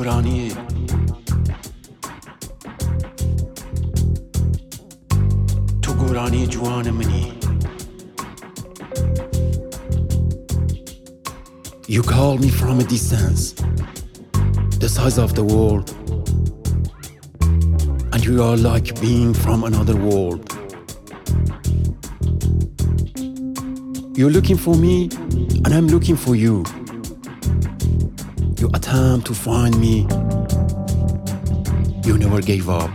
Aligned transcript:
گرانی 0.00 0.52
تو 5.82 5.94
گرانی 5.94 6.46
جوان 6.46 6.90
منی 6.90 7.32
You 11.88 12.02
call 12.02 12.36
me 12.36 12.48
from 12.48 12.80
a 12.80 12.84
distance, 12.84 13.54
the 14.82 14.88
size 14.88 15.18
of 15.18 15.36
the 15.36 15.44
world, 15.44 15.86
and 18.12 18.24
you 18.24 18.42
are 18.42 18.56
like 18.56 19.00
being 19.00 19.32
from 19.32 19.62
another 19.62 19.94
world. 19.94 20.42
You're 24.16 24.30
looking 24.30 24.56
for 24.56 24.74
me, 24.74 25.08
and 25.64 25.68
I'm 25.68 25.86
looking 25.86 26.16
for 26.16 26.34
you. 26.34 26.64
Attempt 28.93 29.27
to 29.27 29.33
find 29.33 29.79
me, 29.79 30.01
you 32.03 32.17
never 32.17 32.41
gave 32.41 32.69
up. 32.69 32.93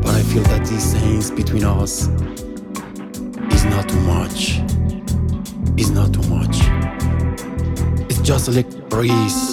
But 0.00 0.14
I 0.14 0.22
feel 0.22 0.44
that 0.44 0.66
these 0.66 0.94
things 0.94 1.30
between 1.30 1.64
us 1.64 2.08
is 3.52 3.64
not 3.66 3.86
too 3.86 4.00
much. 4.00 4.60
Is 5.76 5.90
not 5.90 6.14
too 6.14 6.26
much. 6.30 6.56
It's 8.08 8.22
just 8.22 8.48
like 8.48 8.88
breeze. 8.88 9.45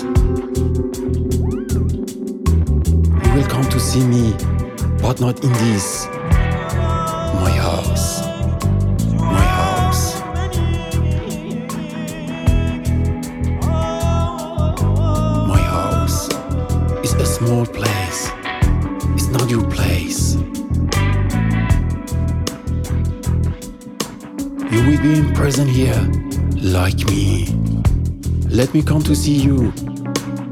Me 28.73 28.81
come 28.81 29.03
to 29.03 29.15
see 29.15 29.35
you. 29.35 29.71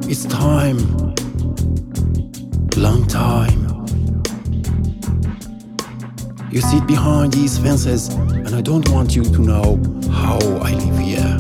It's 0.04 0.26
time. 0.26 0.78
Long 2.78 3.08
time. 3.08 3.68
You 6.52 6.62
sit 6.62 6.86
behind 6.86 7.34
these 7.34 7.58
fences, 7.58 8.10
and 8.10 8.54
I 8.54 8.62
don't 8.62 8.88
want 8.90 9.16
you 9.16 9.24
to 9.24 9.42
know 9.42 9.80
how 10.12 10.38
I 10.62 10.74
live 10.74 11.00
here. 11.00 11.38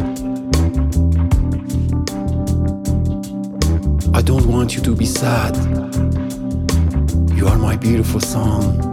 I 4.15 4.23
don't 4.23 4.47
want 4.47 4.75
you 4.75 4.81
to 4.81 4.95
be 4.95 5.05
sad. 5.05 5.55
You 7.35 7.47
are 7.47 7.59
my 7.59 7.75
beautiful 7.75 8.19
song. 8.19 8.90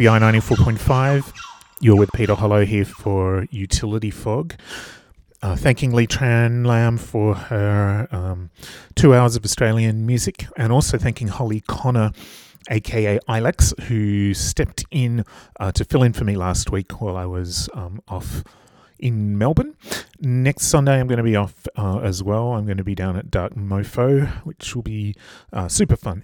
FBi 0.00 0.18
94.5, 0.18 1.30
you're 1.82 1.94
with 1.94 2.10
Peter 2.14 2.34
Hollo 2.34 2.64
here 2.64 2.86
for 2.86 3.46
Utility 3.50 4.10
Fog. 4.10 4.54
Uh, 5.42 5.54
thanking 5.54 5.92
Lee 5.92 6.06
Tran 6.06 6.64
Lam 6.64 6.96
for 6.96 7.34
her 7.34 8.08
um, 8.10 8.48
two 8.94 9.14
hours 9.14 9.36
of 9.36 9.44
Australian 9.44 10.06
music, 10.06 10.46
and 10.56 10.72
also 10.72 10.96
thanking 10.96 11.28
Holly 11.28 11.60
Conner, 11.68 12.12
aka 12.70 13.18
Ilex, 13.28 13.78
who 13.82 14.32
stepped 14.32 14.86
in 14.90 15.22
uh, 15.60 15.70
to 15.72 15.84
fill 15.84 16.02
in 16.02 16.14
for 16.14 16.24
me 16.24 16.34
last 16.34 16.72
week 16.72 17.02
while 17.02 17.18
I 17.18 17.26
was 17.26 17.68
um, 17.74 18.00
off 18.08 18.42
in 19.00 19.36
Melbourne. 19.36 19.74
Next 20.20 20.66
Sunday, 20.66 21.00
I'm 21.00 21.06
going 21.06 21.18
to 21.18 21.24
be 21.24 21.36
off 21.36 21.66
uh, 21.76 21.98
as 22.00 22.22
well. 22.22 22.52
I'm 22.52 22.66
going 22.66 22.76
to 22.76 22.84
be 22.84 22.94
down 22.94 23.16
at 23.16 23.30
Dark 23.30 23.54
Mofo, 23.54 24.28
which 24.44 24.74
will 24.74 24.82
be 24.82 25.14
uh, 25.52 25.66
super 25.68 25.96
fun. 25.96 26.22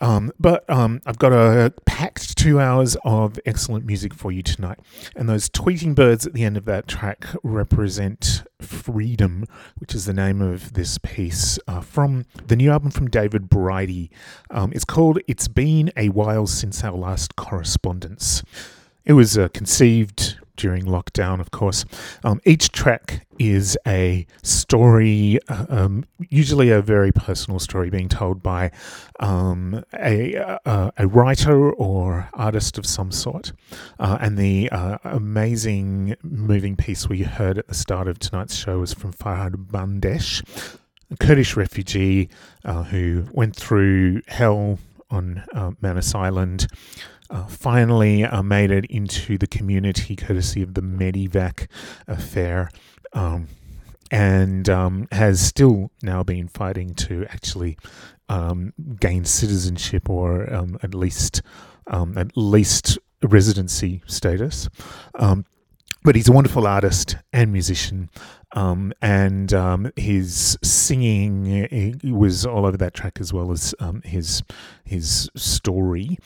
Um, 0.00 0.30
but 0.38 0.68
um, 0.68 1.00
I've 1.06 1.18
got 1.18 1.32
a 1.32 1.72
packed 1.86 2.36
two 2.36 2.60
hours 2.60 2.96
of 3.04 3.38
excellent 3.46 3.86
music 3.86 4.12
for 4.14 4.30
you 4.30 4.42
tonight. 4.42 4.78
And 5.16 5.28
those 5.28 5.48
tweeting 5.48 5.94
birds 5.94 6.26
at 6.26 6.34
the 6.34 6.44
end 6.44 6.56
of 6.56 6.66
that 6.66 6.86
track 6.86 7.26
represent 7.42 8.44
Freedom, 8.60 9.46
which 9.78 9.94
is 9.94 10.04
the 10.04 10.12
name 10.12 10.42
of 10.42 10.74
this 10.74 10.98
piece 10.98 11.58
uh, 11.66 11.80
from 11.80 12.26
the 12.46 12.56
new 12.56 12.70
album 12.70 12.90
from 12.90 13.08
David 13.08 13.48
Bridie. 13.48 14.10
Um, 14.50 14.72
it's 14.74 14.84
called 14.84 15.18
It's 15.26 15.48
Been 15.48 15.90
a 15.96 16.10
While 16.10 16.46
Since 16.46 16.84
Our 16.84 16.96
Last 16.96 17.36
Correspondence. 17.36 18.42
It 19.06 19.14
was 19.14 19.38
uh, 19.38 19.48
conceived 19.48 20.36
during 20.56 20.84
lockdown, 20.84 21.40
of 21.40 21.50
course. 21.50 21.84
Um, 22.24 22.40
each 22.44 22.72
track 22.72 23.26
is 23.38 23.76
a 23.86 24.26
story, 24.42 25.38
uh, 25.48 25.66
um, 25.68 26.04
usually 26.28 26.70
a 26.70 26.82
very 26.82 27.12
personal 27.12 27.58
story, 27.58 27.90
being 27.90 28.08
told 28.08 28.42
by 28.42 28.70
um, 29.18 29.82
a, 29.94 30.34
a, 30.34 30.92
a, 30.98 31.06
writer 31.06 31.72
or 31.72 32.28
artist 32.34 32.76
of 32.76 32.86
some 32.86 33.10
sort. 33.10 33.52
Uh, 33.98 34.18
and 34.20 34.36
the 34.36 34.68
uh, 34.70 34.98
amazing 35.04 36.16
moving 36.22 36.76
piece 36.76 37.08
we 37.08 37.22
heard 37.22 37.58
at 37.58 37.66
the 37.68 37.74
start 37.74 38.08
of 38.08 38.18
tonight's 38.18 38.54
show 38.54 38.80
was 38.80 38.92
from 38.92 39.12
Farhad 39.12 39.70
Bandesh, 39.70 40.42
a 41.10 41.16
Kurdish 41.16 41.56
refugee 41.56 42.28
uh, 42.64 42.84
who 42.84 43.26
went 43.32 43.56
through 43.56 44.20
hell 44.28 44.78
on 45.10 45.42
uh, 45.54 45.72
Manus 45.80 46.14
Island 46.14 46.66
uh, 47.30 47.46
finally 47.46 48.24
uh, 48.24 48.42
made 48.42 48.70
it 48.70 48.84
into 48.86 49.38
the 49.38 49.46
community 49.46 50.16
courtesy 50.16 50.62
of 50.62 50.74
the 50.74 50.82
Medevac 50.82 51.68
affair. 52.06 52.70
Um, 53.12 53.48
and 54.12 54.68
um, 54.68 55.06
has 55.12 55.40
still 55.40 55.92
now 56.02 56.24
been 56.24 56.48
fighting 56.48 56.94
to 56.94 57.24
actually 57.28 57.78
um, 58.28 58.72
gain 58.98 59.24
citizenship 59.24 60.10
or 60.10 60.52
um, 60.52 60.76
at 60.82 60.94
least 60.94 61.42
um, 61.86 62.18
at 62.18 62.36
least 62.36 62.98
residency 63.22 64.02
status. 64.06 64.68
Um, 65.14 65.44
but 66.02 66.16
he's 66.16 66.28
a 66.28 66.32
wonderful 66.32 66.66
artist 66.66 67.16
and 67.32 67.52
musician. 67.52 68.10
Um, 68.52 68.92
and 69.00 69.92
his 69.94 70.58
singing 70.62 72.00
was 72.02 72.46
all 72.46 72.66
over 72.66 72.76
that 72.78 72.94
track 72.94 73.18
as 73.20 73.32
well 73.32 73.52
as 73.52 73.74
his 74.02 74.42
his 74.84 75.30
story. 75.36 76.18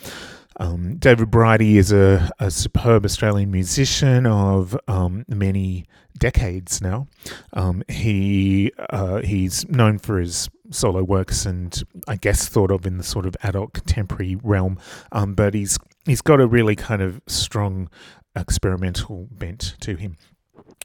Um, 0.58 0.96
David 0.96 1.30
Bridie 1.30 1.78
is 1.78 1.92
a, 1.92 2.30
a, 2.38 2.50
superb 2.50 3.04
Australian 3.04 3.50
musician 3.50 4.24
of 4.26 4.78
um, 4.86 5.24
many 5.28 5.86
decades 6.16 6.80
now. 6.80 7.08
Um, 7.52 7.82
he 7.88 8.72
uh, 8.90 9.20
he's 9.22 9.68
known 9.68 9.98
for 9.98 10.20
his 10.20 10.48
solo 10.70 11.02
works 11.02 11.44
and 11.44 11.82
I 12.06 12.16
guess 12.16 12.48
thought 12.48 12.70
of 12.70 12.86
in 12.86 12.98
the 12.98 13.04
sort 13.04 13.26
of 13.26 13.36
adult 13.42 13.74
contemporary 13.74 14.36
realm, 14.36 14.78
um, 15.12 15.34
but 15.34 15.54
he's 15.54 15.78
he's 16.06 16.22
got 16.22 16.40
a 16.40 16.46
really 16.46 16.76
kind 16.76 17.02
of 17.02 17.20
strong 17.26 17.90
experimental 18.36 19.28
bent 19.30 19.76
to 19.80 19.96
him. 19.96 20.16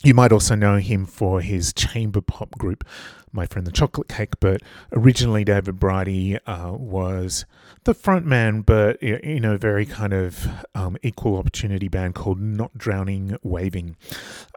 You 0.01 0.13
might 0.13 0.31
also 0.31 0.55
know 0.55 0.77
him 0.77 1.05
for 1.05 1.41
his 1.41 1.73
chamber 1.73 2.21
pop 2.21 2.51
group, 2.51 2.87
My 3.31 3.45
Friend 3.45 3.67
the 3.67 3.71
Chocolate 3.71 4.07
Cake, 4.07 4.39
but 4.39 4.61
originally 4.93 5.43
David 5.43 5.77
Bridie 5.77 6.37
uh, 6.45 6.71
was 6.71 7.45
the 7.83 7.93
frontman, 7.93 8.65
but 8.65 9.01
you 9.01 9.39
know, 9.39 9.57
very 9.57 9.85
kind 9.85 10.13
of 10.13 10.47
um, 10.75 10.97
equal 11.03 11.37
opportunity 11.37 11.87
band 11.87 12.15
called 12.15 12.39
Not 12.39 12.77
Drowning 12.77 13.37
Waving, 13.43 13.95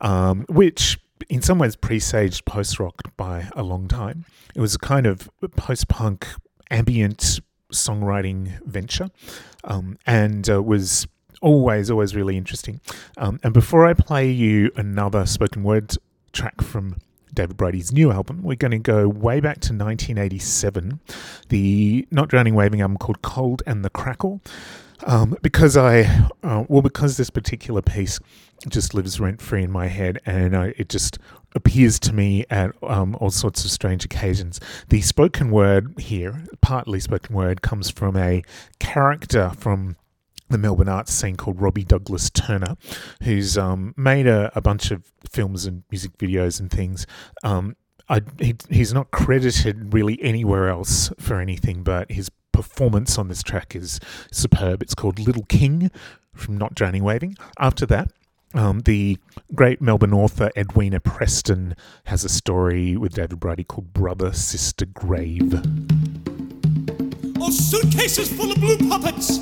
um, 0.01 0.45
which 0.49 0.99
in 1.29 1.43
some 1.43 1.59
ways 1.59 1.77
presaged 1.77 2.45
post 2.45 2.79
rock 2.79 3.17
by 3.17 3.49
a 3.55 3.63
long 3.63 3.89
time. 3.89 4.25
It 4.55 4.61
was 4.61 4.75
a 4.75 4.79
kind 4.79 5.07
of 5.07 5.31
post 5.57 5.89
punk 5.89 6.27
ambient 6.71 7.41
songwriting 7.73 8.63
venture 8.65 9.09
um, 9.65 9.99
and 10.07 10.49
uh, 10.49 10.63
was 10.63 11.07
always, 11.41 11.91
always 11.91 12.15
really 12.15 12.37
interesting. 12.37 12.81
Um, 13.17 13.41
and 13.43 13.53
before 13.53 13.87
I 13.87 13.95
play 13.95 14.31
you 14.31 14.71
another 14.77 15.27
spoken 15.27 15.63
word 15.63 15.97
track 16.33 16.61
from 16.63 16.97
David 17.34 17.56
Bridie's 17.56 17.93
new 17.93 18.12
album, 18.12 18.43
we're 18.43 18.56
going 18.56 18.73
to 18.73 18.79
go 18.79 19.08
way 19.08 19.40
back 19.40 19.61
to 19.61 19.73
1987, 19.73 21.00
the 21.49 22.06
Not 22.11 22.29
Drowning 22.29 22.55
Waving 22.55 22.81
album 22.81 22.99
called 22.99 23.23
Cold 23.23 23.62
and 23.67 23.84
the 23.84 23.90
Crackle. 23.90 24.40
Um, 25.05 25.37
because 25.43 25.76
I, 25.76 26.02
uh, 26.44 26.64
well, 26.69 26.82
because 26.82 27.17
this 27.17 27.31
particular 27.31 27.82
piece 27.82 28.20
just 28.69 28.94
lives 28.94 29.19
rent 29.19 29.40
free 29.40 29.64
in 29.64 29.70
my 29.70 29.88
head 29.88 30.20
and 30.25 30.55
uh, 30.55 30.70
it 30.76 30.88
just 30.88 31.19
appears 31.55 31.99
to 32.00 32.12
me 32.12 32.44
at 32.50 32.70
um, 32.82 33.17
all 33.20 33.31
sorts 33.31 33.64
of 33.64 33.70
strange 33.70 34.05
occasions. 34.05 34.61
The 34.88 35.00
spoken 35.00 35.50
word 35.50 35.99
here, 35.99 36.44
partly 36.61 37.00
spoken 37.00 37.35
word, 37.35 37.62
comes 37.62 37.90
from 37.90 38.17
a 38.17 38.43
character 38.78 39.50
from 39.56 39.96
the 40.52 40.58
Melbourne 40.58 40.88
arts 40.88 41.12
scene 41.12 41.37
called 41.37 41.60
Robby 41.60 41.84
Douglas 41.84 42.31
Turner, 42.31 42.76
who's 43.22 43.58
um, 43.58 43.94
made 43.96 44.26
a, 44.26 44.52
a, 44.54 44.60
bunch 44.60 44.90
of 44.90 45.12
films 45.28 45.66
and 45.66 45.82
music 45.90 46.16
videos 46.19 46.60
and 46.60 46.70
things. 46.70 47.06
Um, 47.43 47.76
I, 48.08 48.20
he, 48.38 48.54
he's 48.70 48.93
not 48.93 49.10
credited 49.10 49.93
really 49.94 50.22
anywhere 50.22 50.69
else 50.69 51.10
for 51.19 51.40
anything, 51.40 51.82
but 51.82 52.10
his 52.12 52.31
performance 52.52 53.19
on 53.19 53.28
this 53.28 53.43
track 53.43 53.75
is 53.75 53.99
superb. 54.31 54.82
It's 54.82 54.94
called 54.94 55.19
Little 55.19 55.44
King 55.44 55.90
from 56.34 56.58
Not 56.58 56.75
Drowning 56.75 57.02
Waving. 57.02 57.37
After 57.58 57.87
that, 57.87 58.12
um, 58.54 58.81
the 58.81 59.16
great 59.54 59.81
Melbourne 59.81 60.12
author 60.12 60.50
Edwina 60.56 61.00
Preston 61.00 61.75
has 62.04 62.25
a 62.25 62.28
story 62.28 62.96
with 62.96 63.14
David 63.14 63.40
Bridie 63.40 63.64
called 63.64 63.94
Brother 63.94 64.32
Sister 64.32 64.84
Grave. 64.84 65.54
Or 67.40 67.50
suitcases 67.50 68.31
full 68.31 68.52
of 68.52 68.60
blue 68.60 68.76
puppets 68.88 69.40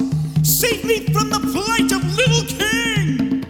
Save 0.60 0.84
me 0.84 1.06
from 1.06 1.30
the 1.30 1.40
plight 1.40 1.90
of 1.90 2.04
little 2.18 2.44
king! 2.44 3.40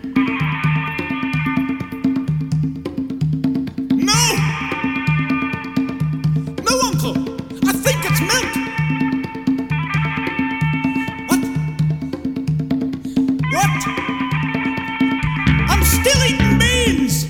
No! 3.96 4.22
No, 6.62 6.72
uncle! 6.86 7.16
I 7.66 7.72
think 7.72 7.98
it's 8.06 8.20
milk! 8.30 8.52
What? 11.26 11.42
What? 13.56 13.80
I'm 15.68 15.82
still 15.82 16.22
eating 16.28 16.58
beans! 16.60 17.26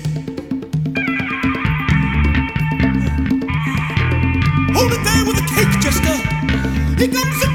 Hold 4.75 4.91
it 4.93 5.03
there 5.03 5.25
with 5.25 5.37
the 5.37 5.45
cake, 5.55 5.73
Jester! 5.81 6.17
Here 6.99 7.11
comes 7.11 7.39
the 7.41 7.50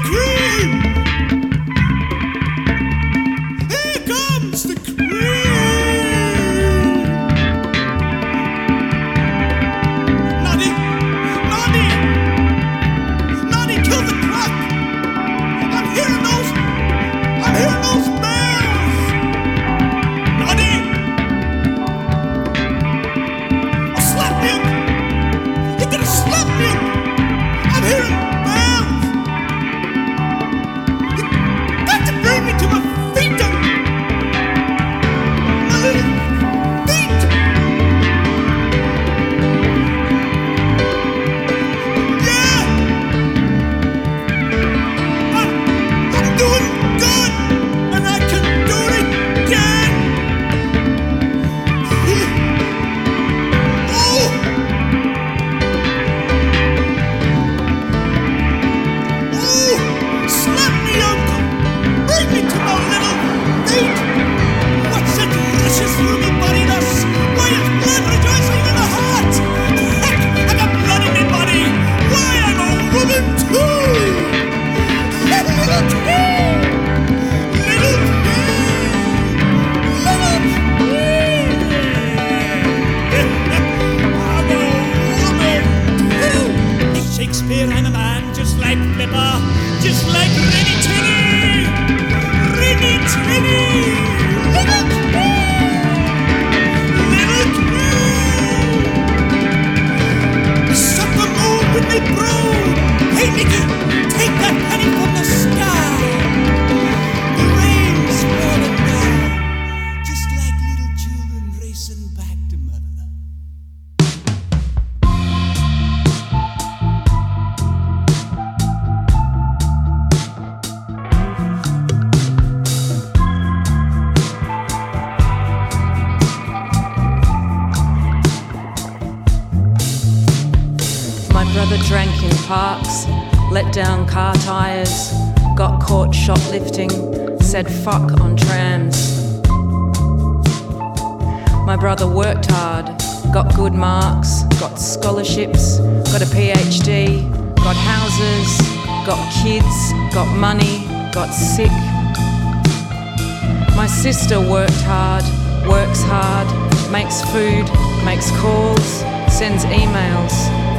calls, 158.37 158.99
sends 159.35 159.65
emails, 159.65 160.31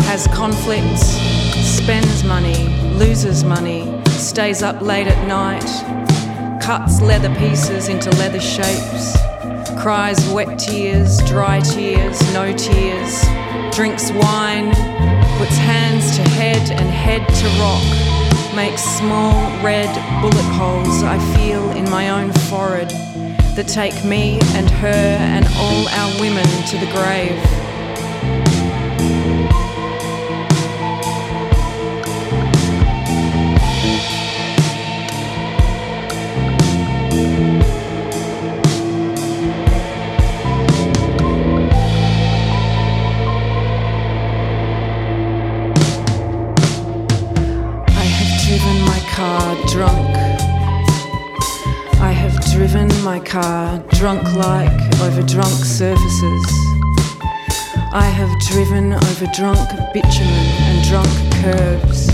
has 0.07 0.27
conflicts, 0.29 1.07
spends 1.81 2.25
money, 2.25 2.69
loses 2.95 3.45
money, 3.45 4.03
stays 4.07 4.63
up 4.63 4.81
late 4.81 5.07
at 5.07 5.27
night, 5.27 5.69
cuts 6.63 7.01
leather 7.01 7.35
pieces 7.37 7.89
into 7.89 8.11
leather 8.13 8.41
shapes, 8.41 9.17
cries 9.81 10.19
wet 10.31 10.59
tears, 10.59 11.19
dry 11.25 11.61
tears, 11.61 12.21
no 12.33 12.53
tears, 12.57 13.23
drinks 13.75 14.11
wine, 14.13 14.69
puts 15.39 15.57
hands 15.57 16.17
to 16.17 16.23
head 16.31 16.71
and 16.71 16.89
head 16.89 17.27
to 17.29 17.47
rock, 17.61 18.55
makes 18.55 18.83
small 18.83 19.35
red 19.63 19.93
bullet 20.21 20.49
holes 20.55 21.03
I 21.03 21.19
feel 21.37 21.71
in 21.73 21.89
my 21.91 22.11
own 22.11 22.33
forehead 22.51 22.93
that 23.59 23.67
take 23.67 24.05
me 24.05 24.39
and 24.55 24.71
her 24.71 24.87
and 24.87 25.45
all 25.57 25.89
our 25.89 26.21
women 26.21 26.47
to 26.69 26.79
the 26.79 26.87
grave. 26.93 27.68
My 53.09 53.19
car 53.21 53.79
drunk 53.93 54.23
like 54.35 55.01
over 55.01 55.23
drunk 55.23 55.65
surfaces. 55.65 56.45
I 57.91 58.05
have 58.05 58.29
driven 58.51 58.93
over 58.93 59.27
drunk 59.35 59.67
bitumen 59.95 60.47
and 60.69 60.87
drunk 60.87 61.09
curbs. 61.41 62.11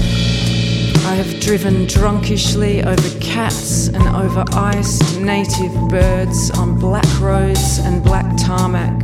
I 1.04 1.14
have 1.16 1.40
driven 1.40 1.86
drunkishly 1.86 2.84
over 2.84 3.10
cats 3.18 3.88
and 3.88 4.06
over 4.24 4.44
iced 4.52 5.18
native 5.18 5.74
birds 5.88 6.52
on 6.52 6.78
black 6.78 7.10
roads 7.20 7.78
and 7.80 8.00
black 8.00 8.28
tarmac. 8.36 8.94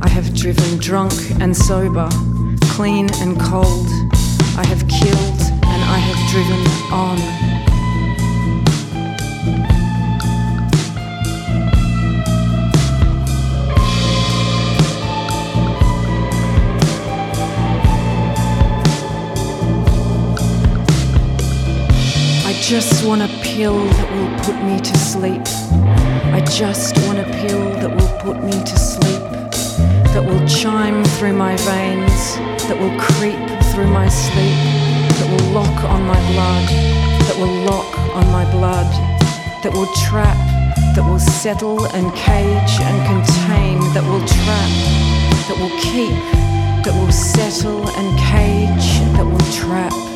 I 0.00 0.08
have 0.08 0.34
driven 0.34 0.78
drunk 0.78 1.12
and 1.42 1.54
sober, 1.54 2.08
clean 2.76 3.10
and 3.20 3.38
cold. 3.38 3.88
I 4.56 4.64
have 4.72 4.88
killed 4.88 5.40
and 5.72 5.80
I 5.96 5.98
have 5.98 6.20
driven 6.32 6.62
on. 6.90 7.49
Just 22.70 23.04
want 23.04 23.20
a 23.20 23.26
pill 23.42 23.74
that 23.74 24.08
will 24.14 24.30
put 24.46 24.54
me 24.62 24.78
to 24.78 24.96
sleep. 24.96 25.42
I 26.30 26.40
just 26.54 26.96
want 27.04 27.18
a 27.18 27.24
pill 27.42 27.68
that 27.82 27.90
will 27.90 28.14
put 28.22 28.44
me 28.44 28.52
to 28.52 28.76
sleep. 28.78 29.18
That 30.14 30.22
will 30.24 30.46
chime 30.46 31.02
through 31.18 31.32
my 31.32 31.56
veins, 31.66 32.36
that 32.70 32.78
will 32.78 32.94
creep 32.96 33.42
through 33.74 33.90
my 33.90 34.08
sleep, 34.08 34.54
that 35.18 35.26
will 35.26 35.50
lock 35.50 35.82
on 35.82 36.06
my 36.06 36.20
blood, 36.30 36.68
that 37.26 37.36
will 37.40 37.56
lock 37.66 37.90
on 38.14 38.30
my 38.30 38.48
blood, 38.52 38.86
that 39.64 39.72
will 39.74 39.90
trap, 40.06 40.38
that 40.94 41.02
will 41.02 41.18
settle 41.18 41.86
and 41.86 42.06
cage 42.14 42.74
and 42.86 42.98
contain, 43.10 43.80
that 43.94 44.06
will 44.06 44.22
trap, 44.30 44.70
that 45.50 45.58
will 45.58 45.74
keep, 45.82 46.14
that 46.86 46.94
will 46.94 47.10
settle 47.10 47.82
and 47.98 48.08
cage, 48.16 49.02
that 49.18 49.26
will 49.26 49.50
trap. 49.50 50.09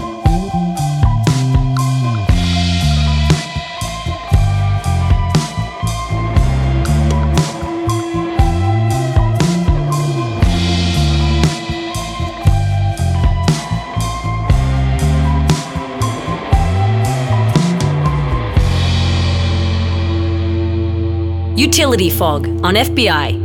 Utility 21.57 22.11
Fog 22.11 22.49
on 22.65 22.75
FBI. 22.75 23.44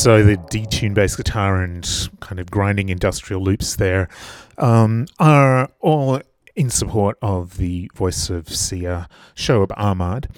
So 0.00 0.22
the 0.22 0.38
detuned 0.38 0.94
bass 0.94 1.14
guitar 1.14 1.62
and 1.62 1.86
kind 2.20 2.40
of 2.40 2.50
grinding 2.50 2.88
industrial 2.88 3.42
loops 3.42 3.76
there 3.76 4.08
um, 4.56 5.04
are 5.18 5.70
all 5.78 6.22
in 6.56 6.70
support 6.70 7.18
of 7.20 7.58
the 7.58 7.90
voice 7.94 8.30
of 8.30 8.48
Sia, 8.48 9.10
Shoeb 9.36 9.70
Ahmad, 9.76 10.30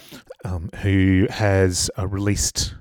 um, 0.44 0.68
who 0.83 1.29
has 1.31 1.92
uh, 1.96 2.09
released 2.09 2.72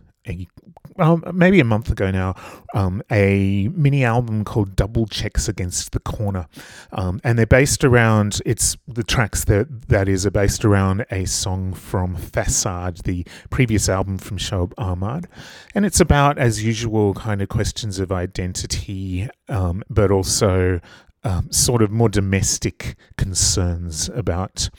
um, 1.01 1.23
maybe 1.33 1.59
a 1.59 1.65
month 1.65 1.89
ago 1.89 2.11
now, 2.11 2.35
um, 2.73 3.01
a 3.11 3.69
mini 3.73 4.05
album 4.05 4.45
called 4.45 4.75
Double 4.75 5.07
Checks 5.07 5.49
Against 5.49 5.91
the 5.91 5.99
Corner. 5.99 6.47
Um, 6.91 7.19
and 7.23 7.37
they're 7.37 7.45
based 7.45 7.83
around, 7.83 8.41
it's 8.45 8.77
the 8.87 9.03
tracks 9.03 9.45
that, 9.45 9.89
that 9.89 10.07
is 10.07 10.25
are 10.25 10.31
based 10.31 10.63
around 10.63 11.05
a 11.11 11.25
song 11.25 11.73
from 11.73 12.15
Facade, 12.15 12.97
the 13.03 13.25
previous 13.49 13.89
album 13.89 14.17
from 14.17 14.37
Shoeb 14.37 14.73
Ahmad. 14.77 15.27
And 15.73 15.85
it's 15.85 15.99
about, 15.99 16.37
as 16.37 16.63
usual, 16.63 17.13
kind 17.15 17.41
of 17.41 17.49
questions 17.49 17.99
of 17.99 18.11
identity, 18.11 19.27
um, 19.49 19.83
but 19.89 20.11
also 20.11 20.79
um, 21.23 21.51
sort 21.51 21.81
of 21.81 21.91
more 21.91 22.09
domestic 22.09 22.95
concerns 23.17 24.09
about 24.09 24.69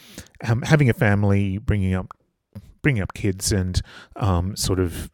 um, 0.46 0.62
having 0.62 0.88
a 0.88 0.94
family, 0.94 1.58
bringing 1.58 1.94
up 1.94 2.08
bringing 2.82 3.02
up 3.02 3.14
kids, 3.14 3.52
and 3.52 3.80
um, 4.16 4.56
sort 4.56 4.80
of 4.80 5.08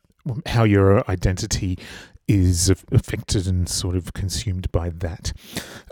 how 0.47 0.65
your 0.65 1.09
identity 1.11 1.79
is 2.27 2.69
affected 2.93 3.47
and 3.47 3.69
sort 3.69 3.97
of 3.97 4.13
consumed 4.13 4.71
by 4.71 4.91
that. 4.91 5.33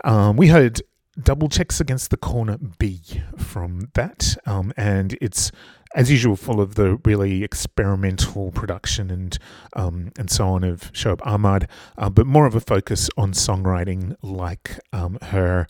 Um, 0.03 0.37
we 0.37 0.47
heard 0.47 0.81
double 1.21 1.49
checks 1.49 1.81
against 1.81 2.11
the 2.11 2.17
corner 2.17 2.57
B 2.77 3.01
from 3.37 3.89
that, 3.95 4.37
um, 4.45 4.71
and 4.77 5.17
it's 5.19 5.51
as 5.95 6.11
usual 6.11 6.35
full 6.35 6.61
of 6.61 6.75
the 6.75 6.97
really 7.05 7.43
experimental 7.43 8.51
production 8.51 9.11
and 9.11 9.37
um, 9.73 10.11
and 10.17 10.29
so 10.29 10.47
on 10.47 10.63
of 10.63 10.91
Shoeb 10.93 11.19
Ahmad, 11.25 11.67
uh, 11.97 12.09
but 12.09 12.25
more 12.25 12.45
of 12.45 12.55
a 12.55 12.59
focus 12.59 13.09
on 13.17 13.33
songwriting, 13.33 14.15
like 14.21 14.79
um, 14.93 15.17
her 15.21 15.67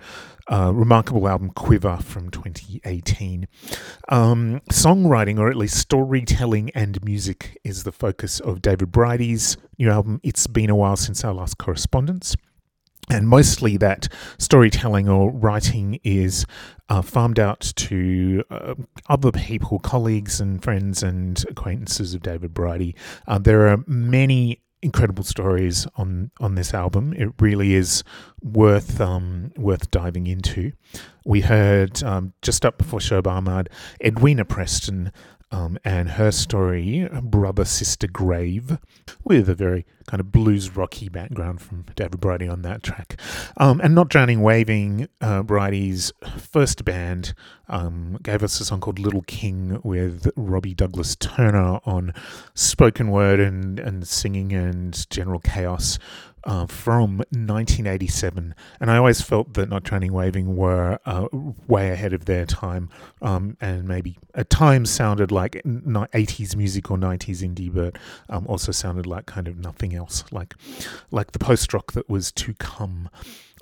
uh, 0.49 0.71
remarkable 0.73 1.27
album 1.27 1.49
Quiver 1.49 1.97
from 1.97 2.29
2018. 2.29 3.47
Um, 4.09 4.61
songwriting, 4.71 5.39
or 5.39 5.49
at 5.49 5.57
least 5.57 5.77
storytelling 5.77 6.71
and 6.71 7.03
music, 7.03 7.59
is 7.63 7.83
the 7.83 7.91
focus 7.91 8.39
of 8.39 8.61
David 8.61 8.91
Bridie's 8.91 9.57
new 9.77 9.89
album. 9.89 10.21
It's 10.23 10.47
been 10.47 10.69
a 10.69 10.75
while 10.75 10.95
since 10.95 11.23
our 11.23 11.33
last 11.33 11.57
correspondence. 11.57 12.35
And 13.09 13.27
mostly 13.27 13.77
that 13.77 14.09
storytelling 14.37 15.07
or 15.07 15.31
writing 15.31 15.99
is 16.03 16.45
uh, 16.89 17.01
farmed 17.01 17.39
out 17.39 17.61
to 17.77 18.43
uh, 18.49 18.75
other 19.07 19.31
people, 19.31 19.79
colleagues 19.79 20.41
and 20.41 20.61
friends 20.61 21.03
and 21.03 21.43
acquaintances 21.49 22.13
of 22.13 22.21
David 22.21 22.53
Bridie. 22.53 22.95
Uh, 23.25 23.37
there 23.37 23.67
are 23.67 23.83
many 23.87 24.61
incredible 24.81 25.23
stories 25.23 25.87
on 25.95 26.31
on 26.39 26.55
this 26.55 26.73
album. 26.73 27.13
It 27.13 27.29
really 27.39 27.73
is 27.73 28.03
worth 28.41 29.01
um, 29.01 29.51
worth 29.57 29.89
diving 29.89 30.27
into. 30.27 30.73
We 31.25 31.41
heard 31.41 32.03
um, 32.03 32.33
just 32.41 32.65
up 32.65 32.77
before 32.77 32.99
Shoeb 32.99 33.27
Ahmad, 33.27 33.69
Edwina 34.03 34.45
Preston 34.45 35.11
um, 35.51 35.77
and 35.85 36.11
her 36.11 36.31
story, 36.31 37.07
Brother 37.21 37.65
Sister 37.65 38.07
Grave, 38.07 38.77
with 39.23 39.47
a 39.49 39.55
very 39.55 39.85
kind 40.07 40.19
of 40.19 40.31
blues 40.31 40.75
rocky 40.75 41.09
background 41.09 41.61
from 41.61 41.85
David 41.95 42.19
Bridie 42.19 42.47
on 42.47 42.61
that 42.63 42.83
track. 42.83 43.19
Um, 43.57 43.79
and 43.81 43.95
Not 43.95 44.09
Drowning 44.09 44.41
Waving, 44.41 45.07
uh, 45.21 45.43
Bridie's 45.43 46.11
first 46.37 46.85
band, 46.85 47.33
um, 47.69 48.17
gave 48.23 48.43
us 48.43 48.59
a 48.59 48.65
song 48.65 48.81
called 48.81 48.99
Little 48.99 49.23
King 49.23 49.79
with 49.83 50.29
Robby 50.35 50.73
Douglas 50.73 51.15
Turner 51.15 51.79
on 51.85 52.13
spoken 52.53 53.09
word 53.09 53.39
and, 53.39 53.79
and 53.79 54.07
singing 54.07 54.53
and 54.53 55.09
general 55.09 55.39
chaos 55.39 55.99
uh, 56.43 56.65
from 56.65 57.17
1987, 57.17 58.55
and 58.79 58.91
I 58.91 58.97
always 58.97 59.21
felt 59.21 59.53
that 59.55 59.69
Not 59.69 59.83
Drowning 59.83 60.13
Waving 60.13 60.55
were 60.55 60.99
uh, 61.05 61.27
way 61.67 61.91
ahead 61.91 62.13
of 62.13 62.25
their 62.25 62.45
time, 62.45 62.89
um, 63.21 63.57
and 63.59 63.87
maybe 63.87 64.17
at 64.33 64.49
times 64.49 64.89
sounded 64.89 65.31
like 65.31 65.61
80s 65.65 66.55
music 66.55 66.89
or 66.91 66.97
90s 66.97 67.41
indie, 67.41 67.73
but 67.73 67.97
um, 68.29 68.45
also 68.47 68.71
sounded 68.71 69.05
like 69.05 69.25
kind 69.25 69.47
of 69.47 69.57
nothing 69.57 69.95
else, 69.95 70.23
like 70.31 70.55
like 71.11 71.31
the 71.31 71.39
post 71.39 71.73
rock 71.73 71.91
that 71.93 72.09
was 72.09 72.31
to 72.33 72.53
come. 72.55 73.09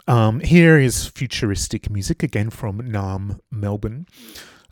Um, 0.08 0.40
here 0.42 0.78
is 0.78 1.08
futuristic 1.08 1.90
music 1.90 2.22
again 2.22 2.50
from 2.50 2.82
Naarm, 2.82 3.40
Melbourne. 3.52 4.06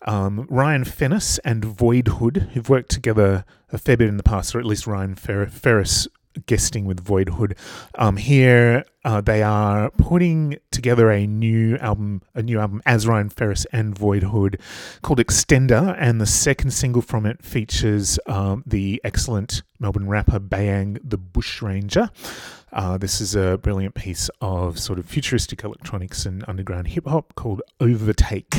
Um, 0.05 0.45
Ryan 0.49 0.83
Ferris 0.83 1.39
and 1.39 1.63
Voidhood, 1.63 2.49
who've 2.49 2.69
worked 2.69 2.91
together 2.91 3.45
a 3.71 3.77
fair 3.77 3.97
bit 3.97 4.09
in 4.09 4.17
the 4.17 4.23
past, 4.23 4.53
or 4.53 4.59
at 4.59 4.65
least 4.65 4.85
Ryan 4.85 5.15
Fer- 5.15 5.47
Ferris 5.47 6.07
guesting 6.45 6.85
with 6.85 6.99
Void 6.99 7.29
Hood. 7.29 7.55
Um, 7.95 8.17
here 8.17 8.85
uh, 9.05 9.21
they 9.21 9.43
are 9.43 9.89
putting 9.91 10.57
together 10.71 11.11
a 11.11 11.27
new 11.27 11.77
album, 11.77 12.21
a 12.33 12.41
new 12.41 12.59
album 12.59 12.81
as 12.85 13.05
Ryan 13.05 13.29
Ferris 13.29 13.65
and 13.71 13.97
Void 13.97 14.23
Hood 14.23 14.59
called 15.01 15.19
Extender, 15.19 15.95
and 15.99 16.21
the 16.21 16.25
second 16.25 16.71
single 16.71 17.01
from 17.01 17.25
it 17.25 17.43
features 17.43 18.19
um, 18.27 18.63
the 18.65 19.01
excellent 19.03 19.63
Melbourne 19.79 20.07
rapper 20.07 20.39
Bayang 20.39 20.99
the 21.03 21.17
Bushranger. 21.17 22.09
Uh, 22.71 22.97
this 22.97 23.21
is 23.21 23.35
a 23.35 23.59
brilliant 23.59 23.93
piece 23.93 24.29
of 24.41 24.79
sort 24.79 24.97
of 24.97 25.05
futuristic 25.05 25.63
electronics 25.63 26.25
and 26.25 26.43
underground 26.47 26.87
hip 26.87 27.05
hop 27.05 27.35
called 27.35 27.61
Overtake. 27.79 28.53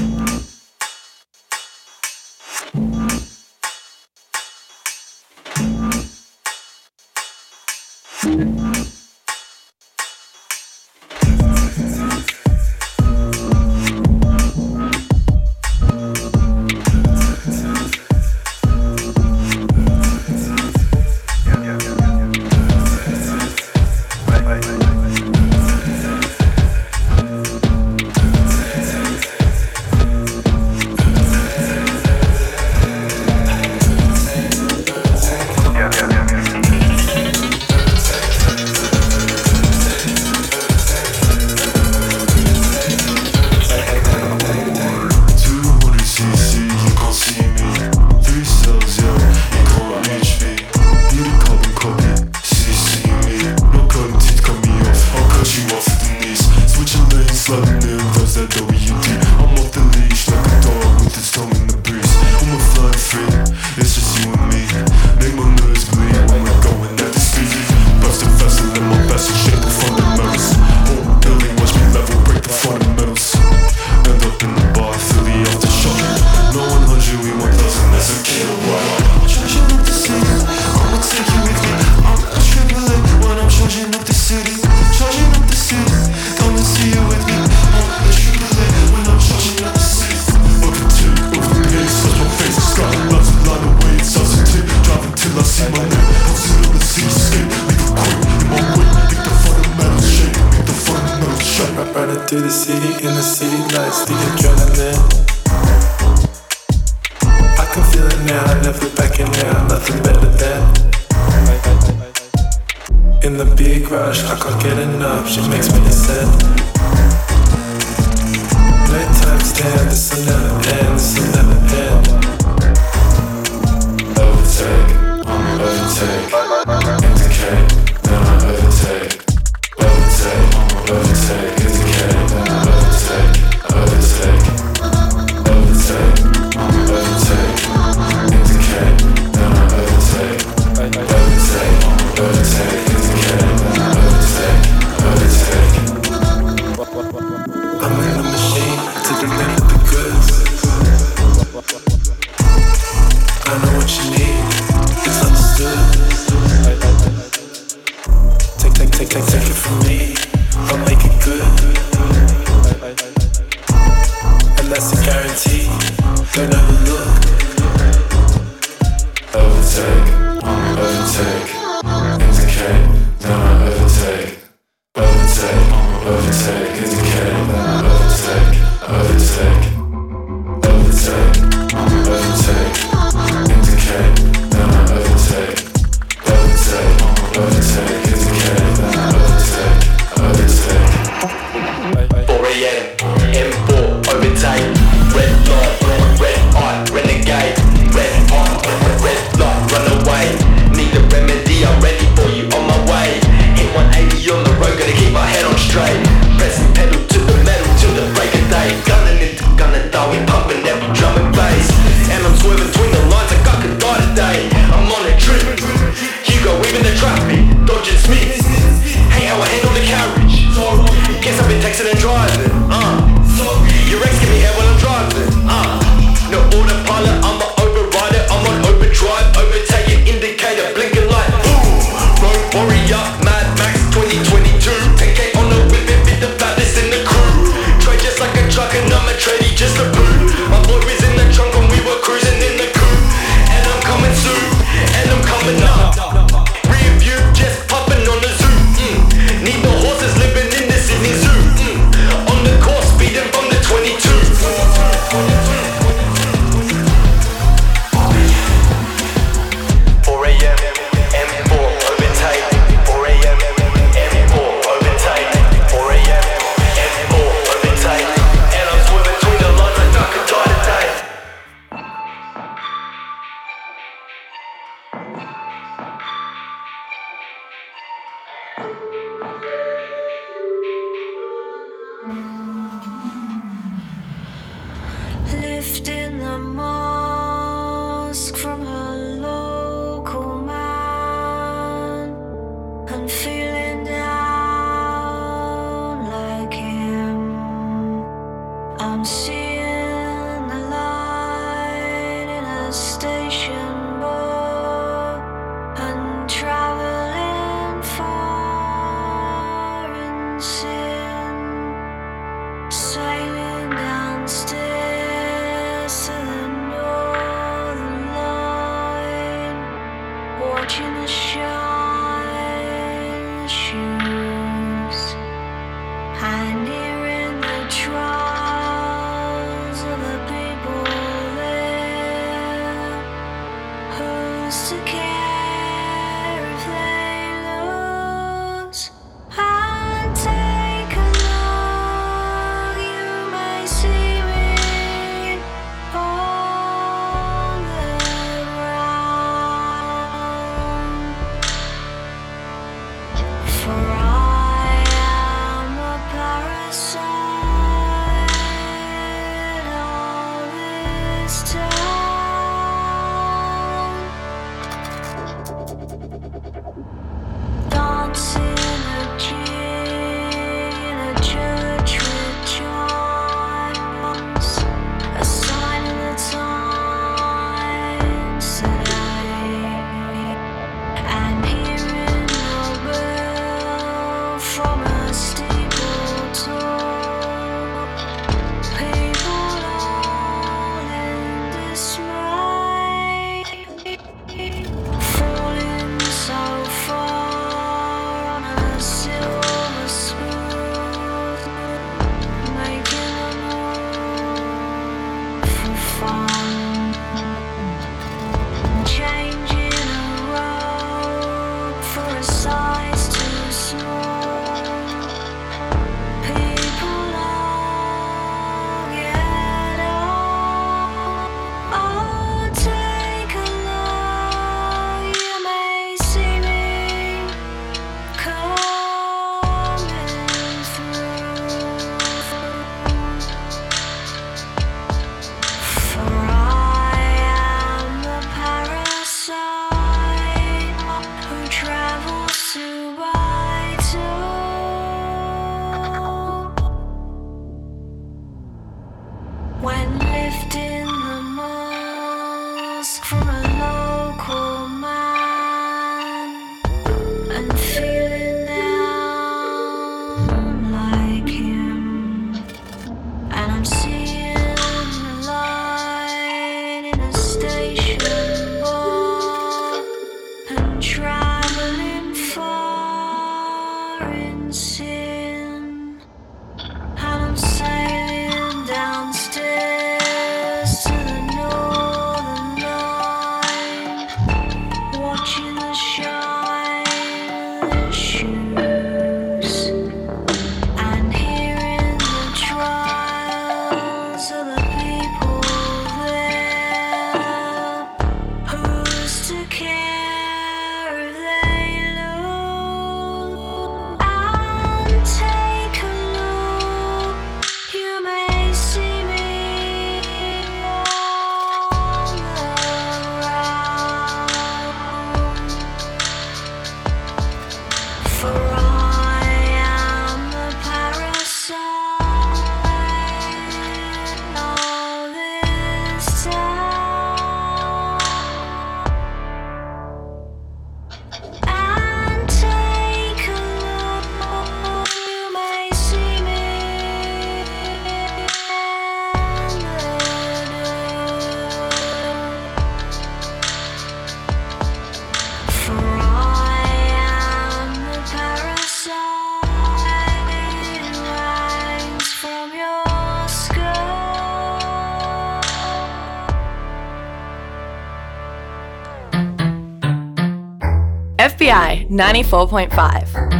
94.5. 561.94 563.33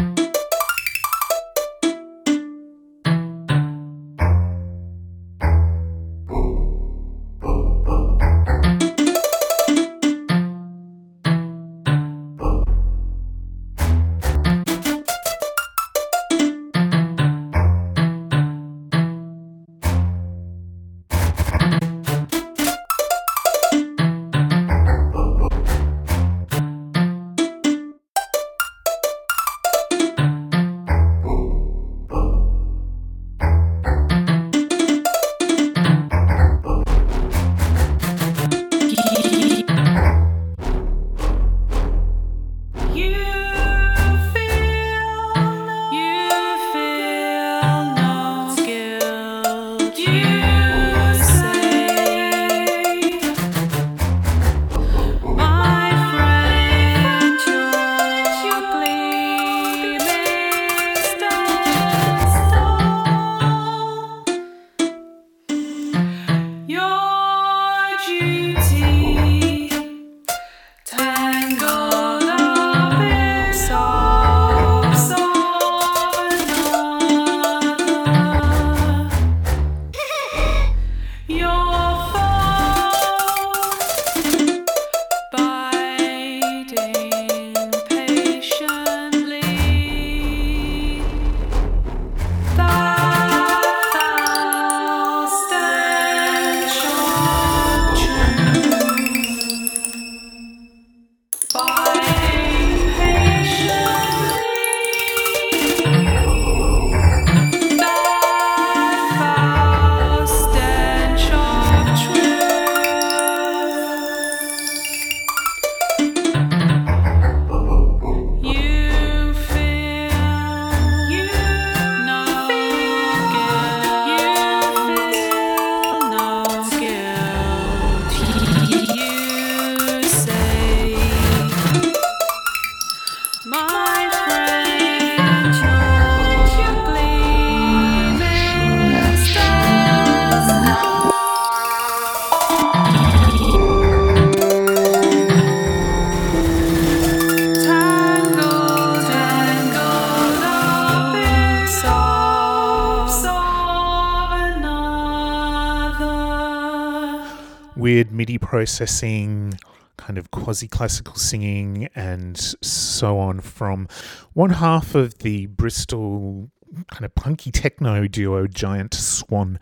processing, 158.65 159.53
kind 159.99 160.17
of 160.17 160.31
quasi 160.31 160.67
classical 160.67 161.15
singing, 161.17 161.87
and 161.95 162.39
so 162.63 163.19
on 163.19 163.39
from 163.39 163.87
one 164.33 164.49
half 164.49 164.95
of 164.95 165.19
the 165.19 165.45
Bristol 165.49 166.51
kind 166.91 167.05
of 167.05 167.15
punky 167.15 167.51
techno 167.51 168.09
duo 168.09 168.47
Giant 168.47 168.95
Swan. 168.95 169.61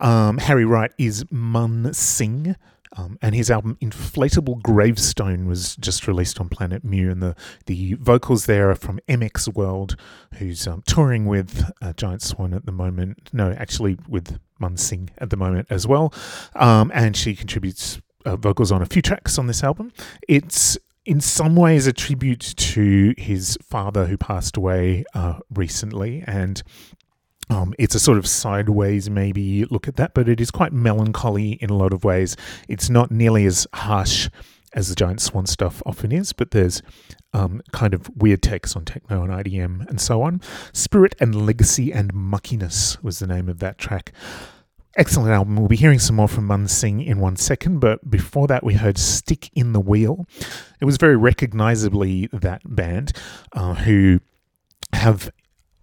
Um, 0.00 0.38
Harry 0.38 0.64
Wright 0.64 0.92
is 0.96 1.24
Mun 1.32 1.92
Sing. 1.92 2.54
Um, 2.96 3.18
and 3.20 3.34
his 3.34 3.50
album 3.50 3.76
Inflatable 3.82 4.62
Gravestone 4.62 5.46
was 5.46 5.76
just 5.76 6.06
released 6.08 6.40
on 6.40 6.48
Planet 6.48 6.82
Mu, 6.82 7.10
and 7.10 7.20
the, 7.20 7.34
the 7.66 7.94
vocals 7.94 8.46
there 8.46 8.70
are 8.70 8.74
from 8.74 9.00
MX 9.06 9.54
World, 9.54 9.96
who's 10.34 10.66
um, 10.66 10.82
touring 10.86 11.26
with 11.26 11.70
uh, 11.82 11.92
Giant 11.94 12.22
Swan 12.22 12.54
at 12.54 12.64
the 12.64 12.72
moment. 12.72 13.28
No, 13.34 13.50
actually 13.52 13.98
with 14.08 14.38
Mun 14.58 14.78
Sing 14.78 15.10
at 15.18 15.28
the 15.28 15.36
moment 15.36 15.66
as 15.68 15.86
well. 15.86 16.14
Um, 16.54 16.90
and 16.94 17.14
she 17.14 17.34
contributes 17.34 18.00
uh, 18.26 18.36
vocals 18.36 18.72
on 18.72 18.82
a 18.82 18.86
few 18.86 19.00
tracks 19.00 19.38
on 19.38 19.46
this 19.46 19.64
album. 19.64 19.92
It's 20.28 20.76
in 21.04 21.20
some 21.20 21.54
ways 21.54 21.86
a 21.86 21.92
tribute 21.92 22.54
to 22.56 23.14
his 23.16 23.56
father 23.62 24.06
who 24.06 24.16
passed 24.16 24.56
away 24.56 25.04
uh, 25.14 25.38
recently, 25.54 26.24
and 26.26 26.62
um, 27.48 27.74
it's 27.78 27.94
a 27.94 28.00
sort 28.00 28.18
of 28.18 28.26
sideways 28.26 29.08
maybe 29.08 29.64
look 29.66 29.86
at 29.86 29.96
that, 29.96 30.14
but 30.14 30.28
it 30.28 30.40
is 30.40 30.50
quite 30.50 30.72
melancholy 30.72 31.52
in 31.52 31.70
a 31.70 31.76
lot 31.76 31.92
of 31.92 32.04
ways. 32.04 32.36
It's 32.68 32.90
not 32.90 33.10
nearly 33.10 33.46
as 33.46 33.66
harsh 33.72 34.28
as 34.72 34.88
the 34.88 34.94
Giant 34.94 35.22
Swan 35.22 35.46
stuff 35.46 35.82
often 35.86 36.12
is, 36.12 36.32
but 36.32 36.50
there's 36.50 36.82
um, 37.32 37.62
kind 37.72 37.94
of 37.94 38.10
weird 38.16 38.42
takes 38.42 38.74
on 38.76 38.84
techno 38.84 39.22
and 39.22 39.32
IDM 39.32 39.88
and 39.88 40.00
so 40.00 40.22
on. 40.22 40.40
Spirit 40.72 41.14
and 41.20 41.46
Legacy 41.46 41.92
and 41.92 42.12
Muckiness 42.12 43.02
was 43.02 43.20
the 43.20 43.26
name 43.26 43.48
of 43.48 43.60
that 43.60 43.78
track. 43.78 44.12
Excellent 44.98 45.30
album. 45.30 45.56
We'll 45.56 45.68
be 45.68 45.76
hearing 45.76 45.98
some 45.98 46.16
more 46.16 46.26
from 46.26 46.46
Mun 46.46 46.66
Sing 46.68 47.02
in 47.02 47.18
one 47.20 47.36
second, 47.36 47.80
but 47.80 48.10
before 48.10 48.46
that, 48.46 48.64
we 48.64 48.74
heard 48.74 48.96
Stick 48.96 49.50
in 49.52 49.74
the 49.74 49.80
Wheel. 49.80 50.24
It 50.80 50.86
was 50.86 50.96
very 50.96 51.16
recognizably 51.16 52.30
that 52.32 52.62
band 52.64 53.12
uh, 53.52 53.74
who 53.74 54.20
have 54.94 55.30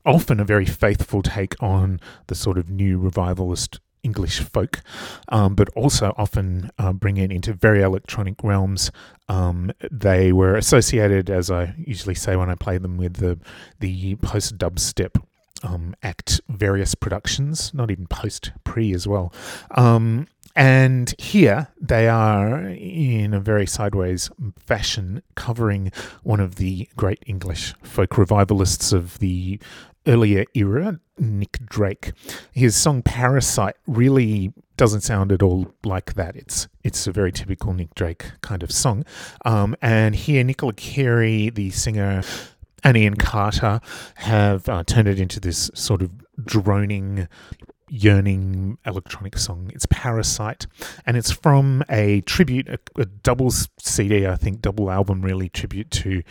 often 0.04 0.40
a 0.40 0.44
very 0.44 0.66
faithful 0.66 1.22
take 1.22 1.54
on 1.62 2.00
the 2.26 2.34
sort 2.34 2.58
of 2.58 2.72
new 2.72 2.98
revivalist 2.98 3.80
English 4.02 4.40
folk, 4.40 4.82
um, 5.30 5.54
but 5.54 5.70
also 5.76 6.16
often 6.18 6.72
uh, 6.80 6.92
bring 6.92 7.18
it 7.18 7.32
into 7.32 7.54
very 7.54 7.84
electronic 7.84 8.44
realms. 8.44 8.92
Um, 9.30 9.72
they 9.92 10.34
were 10.34 10.56
associated, 10.56 11.30
as 11.30 11.52
I 11.52 11.76
usually 11.78 12.16
say 12.16 12.36
when 12.36 12.50
I 12.50 12.56
play 12.56 12.80
them, 12.80 12.98
with 12.98 13.18
the 13.18 13.40
the 13.80 14.16
post 14.16 14.58
dubstep 14.58 15.22
um, 15.64 15.96
act 16.04 16.42
various 16.50 16.94
productions, 16.96 17.74
not 17.74 17.90
even 17.90 18.08
post 18.08 18.52
pre 18.64 18.94
as 18.94 19.08
well. 19.08 19.34
Um, 19.72 20.28
and 20.56 21.16
here 21.18 21.70
they 21.82 22.08
are 22.08 22.68
in 22.68 23.34
a 23.34 23.40
very 23.40 23.66
sideways 23.66 24.30
fashion 24.60 25.24
covering 25.36 25.92
one 26.22 26.40
of 26.40 26.56
the 26.56 26.88
great 26.96 27.24
English 27.26 27.74
folk 27.82 28.18
revivalists 28.18 28.94
of 28.94 29.18
the 29.18 29.60
earlier 30.06 30.46
era, 30.54 31.00
Nick 31.18 31.60
Drake. 31.66 32.12
His 32.52 32.76
song 32.76 33.02
Parasite 33.02 33.76
really 33.88 34.54
doesn't 34.78 35.02
sound 35.02 35.32
at 35.32 35.42
all 35.42 35.74
like 35.84 36.14
that. 36.16 36.36
It's 36.36 36.68
it's 36.84 37.08
a 37.08 37.12
very 37.12 37.32
typical 37.32 37.74
Nick 37.74 37.96
Drake 37.96 38.26
kind 38.42 38.64
of 38.64 38.72
song. 38.72 39.06
Um, 39.46 39.76
and 39.82 40.16
here 40.16 40.44
Nicola 40.44 40.74
Kearey, 40.74 41.54
the 41.54 41.70
singer, 41.72 42.22
and 42.84 42.98
Ian 42.98 43.16
Carter 43.16 43.80
have 44.16 44.68
uh, 44.68 44.84
turned 44.84 45.08
it 45.08 45.20
into 45.20 45.40
this 45.40 45.72
sort 45.74 46.02
of 46.02 46.12
droning 46.44 47.28
yearning 47.90 48.78
electronic 48.86 49.38
song. 49.38 49.70
It's 49.74 49.86
Parasite, 49.90 50.66
and 51.06 51.16
it's 51.16 51.32
from 51.32 51.84
a 51.90 52.22
tribute, 52.22 52.68
a, 52.68 52.80
a 52.98 53.06
double 53.06 53.52
CD, 53.52 54.26
I 54.26 54.36
think, 54.36 54.62
double 54.62 54.90
album, 54.90 55.22
really 55.22 55.50
tribute 55.50 55.92
to 55.92 56.24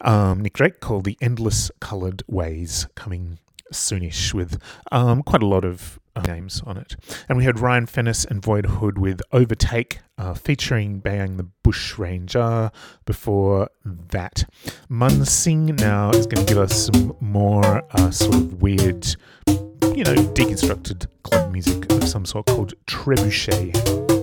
um, 0.00 0.40
Nick 0.40 0.54
Drake 0.54 0.80
called 0.80 1.04
The 1.04 1.18
Endless 1.20 1.70
Coloured 1.80 2.22
Ways, 2.26 2.86
coming 2.94 3.38
soonish 3.72 4.32
with 4.32 4.60
um, 4.90 5.22
quite 5.22 5.42
a 5.42 5.46
lot 5.46 5.64
of 5.64 5.98
names 6.26 6.62
on 6.66 6.76
it. 6.76 6.96
And 7.28 7.38
we 7.38 7.44
had 7.44 7.60
Ryan 7.60 7.86
Ferris 7.86 8.24
and 8.24 8.42
Void 8.42 8.66
Hood 8.66 8.98
with 8.98 9.20
Overtake, 9.32 10.00
uh, 10.18 10.34
featuring 10.34 10.98
Bang 10.98 11.36
the 11.36 11.44
Bush 11.62 11.98
Ranger. 11.98 12.70
Before 13.04 13.68
that, 13.84 14.44
Mun 14.88 15.12
Munsing 15.18 15.76
now 15.76 16.10
is 16.10 16.26
going 16.26 16.44
to 16.44 16.52
give 16.52 16.58
us 16.58 16.86
some 16.86 17.16
more 17.20 17.82
uh, 17.92 18.10
sort 18.10 18.34
of 18.34 18.62
weird, 18.62 19.06
you 19.46 20.04
know, 20.04 20.14
deconstructed 20.34 21.06
club 21.22 21.52
music 21.52 21.90
of 21.92 22.08
some 22.08 22.24
sort 22.24 22.46
called 22.46 22.74
Trebuchet. 22.86 24.21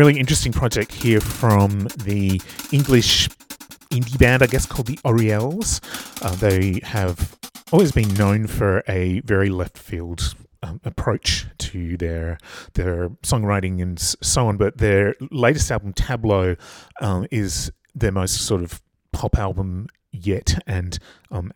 Really 0.00 0.18
interesting 0.18 0.50
project 0.50 0.94
here 0.94 1.20
from 1.20 1.80
the 1.98 2.40
English 2.72 3.28
indie 3.90 4.18
band, 4.18 4.42
I 4.42 4.46
guess 4.46 4.64
called 4.64 4.86
the 4.86 4.96
Orielles. 5.04 5.82
Uh, 6.24 6.34
they 6.36 6.80
have 6.84 7.36
always 7.70 7.92
been 7.92 8.08
known 8.14 8.46
for 8.46 8.82
a 8.88 9.20
very 9.26 9.50
left 9.50 9.76
field 9.76 10.34
um, 10.62 10.80
approach 10.86 11.44
to 11.58 11.98
their 11.98 12.38
their 12.72 13.10
songwriting 13.22 13.82
and 13.82 14.00
so 14.00 14.46
on. 14.46 14.56
But 14.56 14.78
their 14.78 15.16
latest 15.30 15.70
album, 15.70 15.92
Tableau, 15.92 16.56
um, 17.02 17.26
is 17.30 17.70
their 17.94 18.10
most 18.10 18.40
sort 18.46 18.62
of 18.62 18.80
pop 19.12 19.36
album 19.36 19.88
yet, 20.12 20.62
and 20.66 20.98
um, 21.30 21.52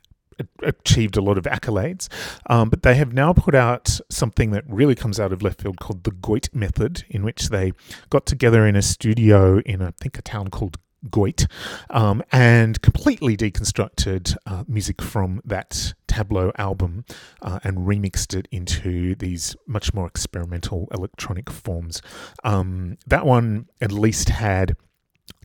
achieved 0.62 1.16
a 1.16 1.22
lot 1.22 1.38
of 1.38 1.44
accolades. 1.44 2.08
Um, 2.50 2.68
but 2.68 2.82
they 2.82 2.94
have 2.96 3.14
now 3.14 3.32
put 3.32 3.54
out 3.54 3.93
something 4.14 4.50
that 4.52 4.64
really 4.66 4.94
comes 4.94 5.18
out 5.20 5.32
of 5.32 5.42
left 5.42 5.62
field 5.62 5.80
called 5.80 6.04
the 6.04 6.10
Goit 6.10 6.48
Method, 6.54 7.04
in 7.08 7.24
which 7.24 7.48
they 7.48 7.72
got 8.10 8.26
together 8.26 8.66
in 8.66 8.76
a 8.76 8.82
studio 8.82 9.58
in, 9.60 9.82
I 9.82 9.92
think, 10.00 10.18
a 10.18 10.22
town 10.22 10.48
called 10.48 10.78
Goit, 11.10 11.46
um, 11.90 12.22
and 12.32 12.80
completely 12.80 13.36
deconstructed 13.36 14.36
uh, 14.46 14.64
music 14.66 15.02
from 15.02 15.40
that 15.44 15.94
Tableau 16.06 16.52
album 16.56 17.04
uh, 17.42 17.58
and 17.64 17.78
remixed 17.78 18.36
it 18.36 18.48
into 18.50 19.14
these 19.16 19.56
much 19.66 19.92
more 19.92 20.06
experimental 20.06 20.88
electronic 20.92 21.50
forms. 21.50 22.00
Um, 22.42 22.96
that 23.06 23.26
one 23.26 23.68
at 23.80 23.92
least 23.92 24.28
had 24.30 24.76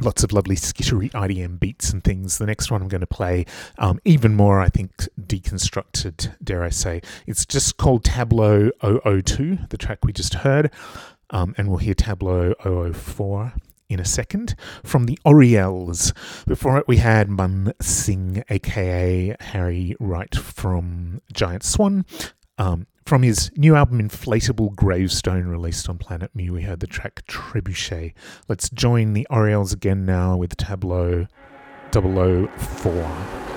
lots 0.01 0.23
of 0.23 0.31
lovely 0.31 0.55
skittery 0.55 1.11
IDM 1.11 1.59
beats 1.59 1.91
and 1.91 2.03
things. 2.03 2.37
The 2.37 2.45
next 2.45 2.71
one 2.71 2.81
I'm 2.81 2.87
going 2.87 3.01
to 3.01 3.07
play, 3.07 3.45
um, 3.77 3.99
even 4.05 4.35
more, 4.35 4.59
I 4.59 4.69
think, 4.69 5.07
deconstructed, 5.19 6.35
dare 6.43 6.63
I 6.63 6.69
say. 6.69 7.01
It's 7.27 7.45
just 7.45 7.77
called 7.77 8.03
Tableau 8.03 8.71
002, 8.81 9.59
the 9.69 9.77
track 9.77 9.99
we 10.03 10.13
just 10.13 10.35
heard, 10.35 10.71
um, 11.29 11.53
and 11.57 11.69
we'll 11.69 11.77
hear 11.77 11.93
Tableau 11.93 12.53
004 12.63 13.53
in 13.89 13.99
a 13.99 14.05
second 14.05 14.55
from 14.83 15.05
the 15.05 15.17
Orielles. 15.25 16.13
Before 16.45 16.77
it, 16.77 16.87
we 16.87 16.97
had 16.97 17.29
Mun 17.29 17.73
Sing, 17.81 18.43
aka 18.49 19.35
Harry 19.39 19.95
Wright 19.99 20.35
from 20.35 21.21
Giant 21.33 21.63
Swan. 21.63 22.05
Um, 22.57 22.87
from 23.09 23.23
his 23.23 23.49
new 23.57 23.75
album 23.75 23.99
Inflatable 23.99 24.75
Gravestone, 24.75 25.47
released 25.47 25.89
on 25.89 25.97
Planet 25.97 26.29
Mu, 26.35 26.53
we 26.53 26.61
heard 26.61 26.79
the 26.79 26.85
track 26.85 27.25
Trebuchet. 27.25 28.13
Let's 28.47 28.69
join 28.69 29.13
the 29.13 29.25
Orielles 29.31 29.73
again 29.73 30.05
now 30.05 30.37
with 30.37 30.55
Tableau 30.57 31.25
004. 31.91 33.48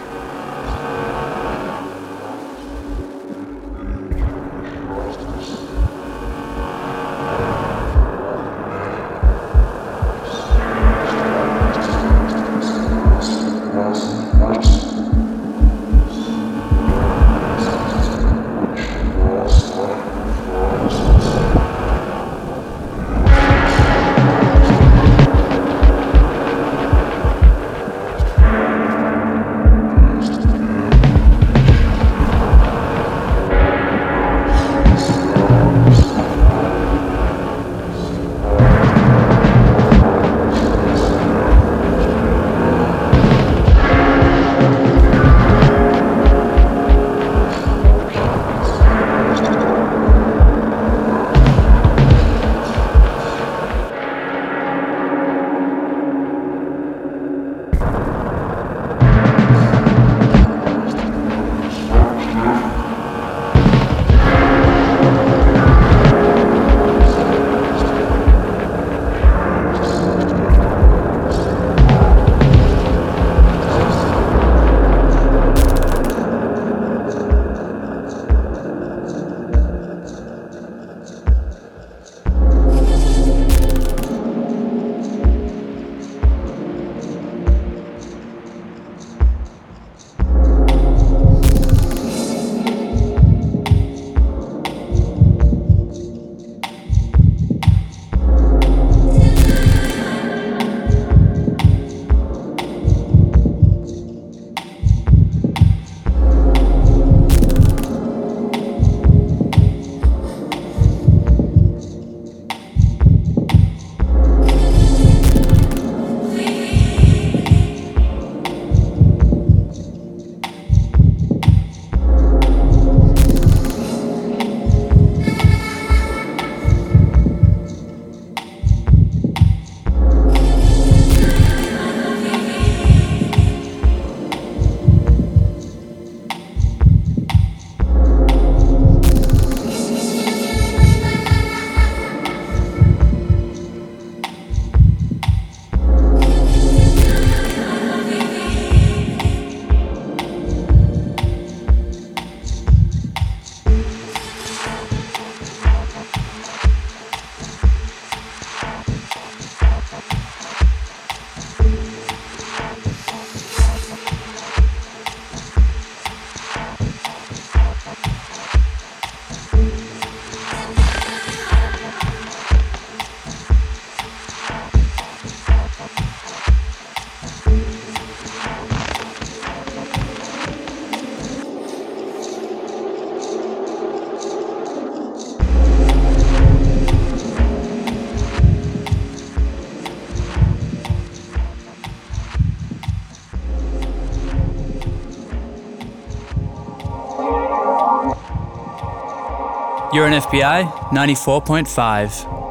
You're 199.92 200.06
an 200.06 200.14
FBi 200.14 200.72
94.5. 200.88 202.41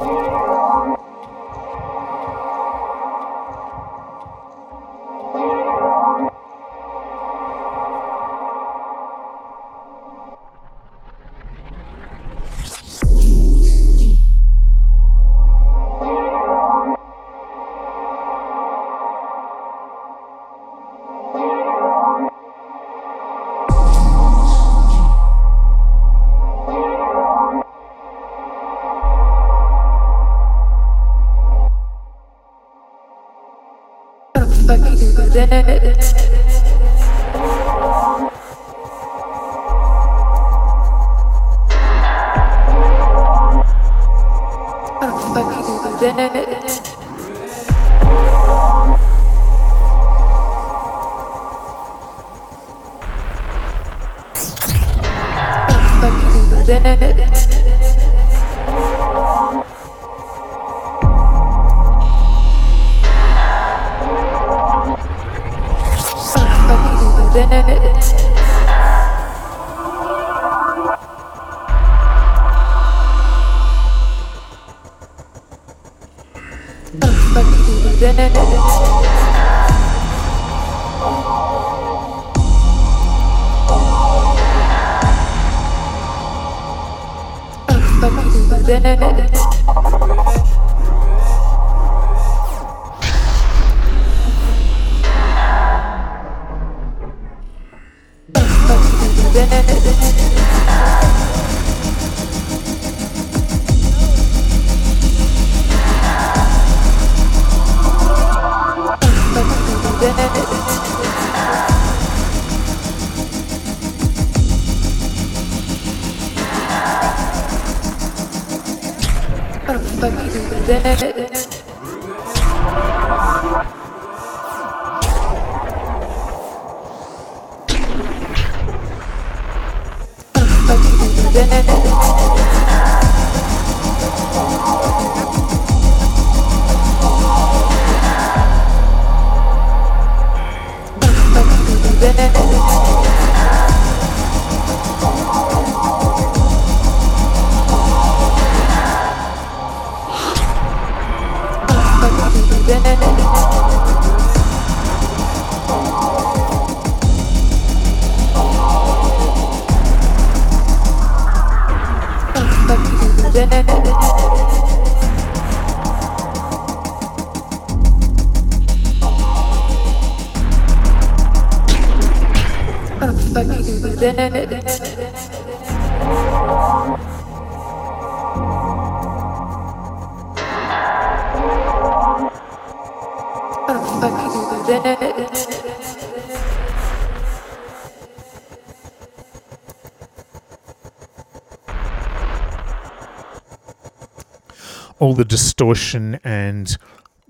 the 195.21 195.25
distortion 195.25 196.19
and 196.23 196.77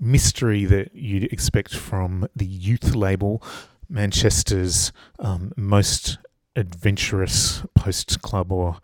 mystery 0.00 0.64
that 0.64 0.94
you'd 0.94 1.30
expect 1.30 1.74
from 1.74 2.26
the 2.34 2.46
youth 2.46 2.94
label, 2.94 3.42
Manchester's 3.86 4.92
um, 5.18 5.52
most 5.58 6.16
adventurous 6.56 7.62
post 7.74 8.22
club 8.22 8.50
or 8.50 8.78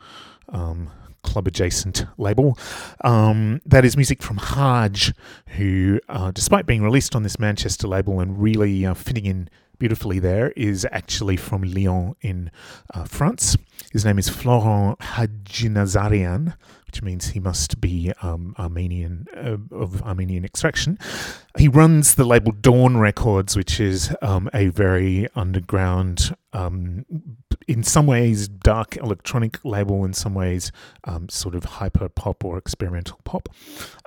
um, 0.50 0.90
club 1.22 1.46
adjacent 1.46 2.04
label. 2.18 2.58
Um, 3.02 3.62
that 3.64 3.82
is 3.82 3.96
music 3.96 4.22
from 4.22 4.36
Haj, 4.36 5.14
who, 5.56 6.00
uh, 6.10 6.30
despite 6.32 6.66
being 6.66 6.82
released 6.82 7.16
on 7.16 7.22
this 7.22 7.38
Manchester 7.38 7.88
label 7.88 8.20
and 8.20 8.38
really 8.38 8.84
uh, 8.84 8.92
fitting 8.92 9.24
in 9.24 9.48
beautifully 9.78 10.18
there, 10.18 10.50
is 10.50 10.86
actually 10.92 11.38
from 11.38 11.62
Lyon 11.62 12.14
in 12.20 12.50
uh, 12.92 13.04
France. 13.04 13.56
His 13.90 14.04
name 14.04 14.18
is 14.18 14.28
Florent 14.28 14.98
Hadjinazarian 14.98 16.56
which 16.88 17.02
means 17.02 17.28
he 17.28 17.38
must 17.38 17.82
be 17.82 18.12
um, 18.22 18.54
Armenian 18.58 19.26
uh, 19.36 19.58
of 19.76 20.02
Armenian 20.02 20.42
extraction. 20.42 20.98
He 21.58 21.68
runs 21.68 22.14
the 22.14 22.24
label 22.24 22.50
Dawn 22.50 22.96
Records, 22.96 23.58
which 23.58 23.78
is 23.78 24.14
um, 24.22 24.48
a 24.54 24.68
very 24.68 25.28
underground, 25.34 26.34
um, 26.54 27.04
in 27.66 27.82
some 27.82 28.06
ways 28.06 28.48
dark 28.48 28.96
electronic 28.96 29.62
label, 29.66 30.02
in 30.02 30.14
some 30.14 30.32
ways 30.34 30.72
um, 31.04 31.28
sort 31.28 31.54
of 31.54 31.64
hyper 31.64 32.08
pop 32.08 32.42
or 32.42 32.56
experimental 32.56 33.20
pop. 33.22 33.50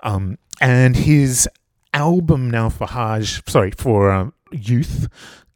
Um, 0.01 0.39
and 0.59 0.95
his 0.95 1.47
album 1.93 2.49
now 2.49 2.69
for 2.69 2.87
Haj, 2.87 3.47
sorry, 3.47 3.71
for 3.77 4.09
uh, 4.09 4.31
youth, 4.51 5.07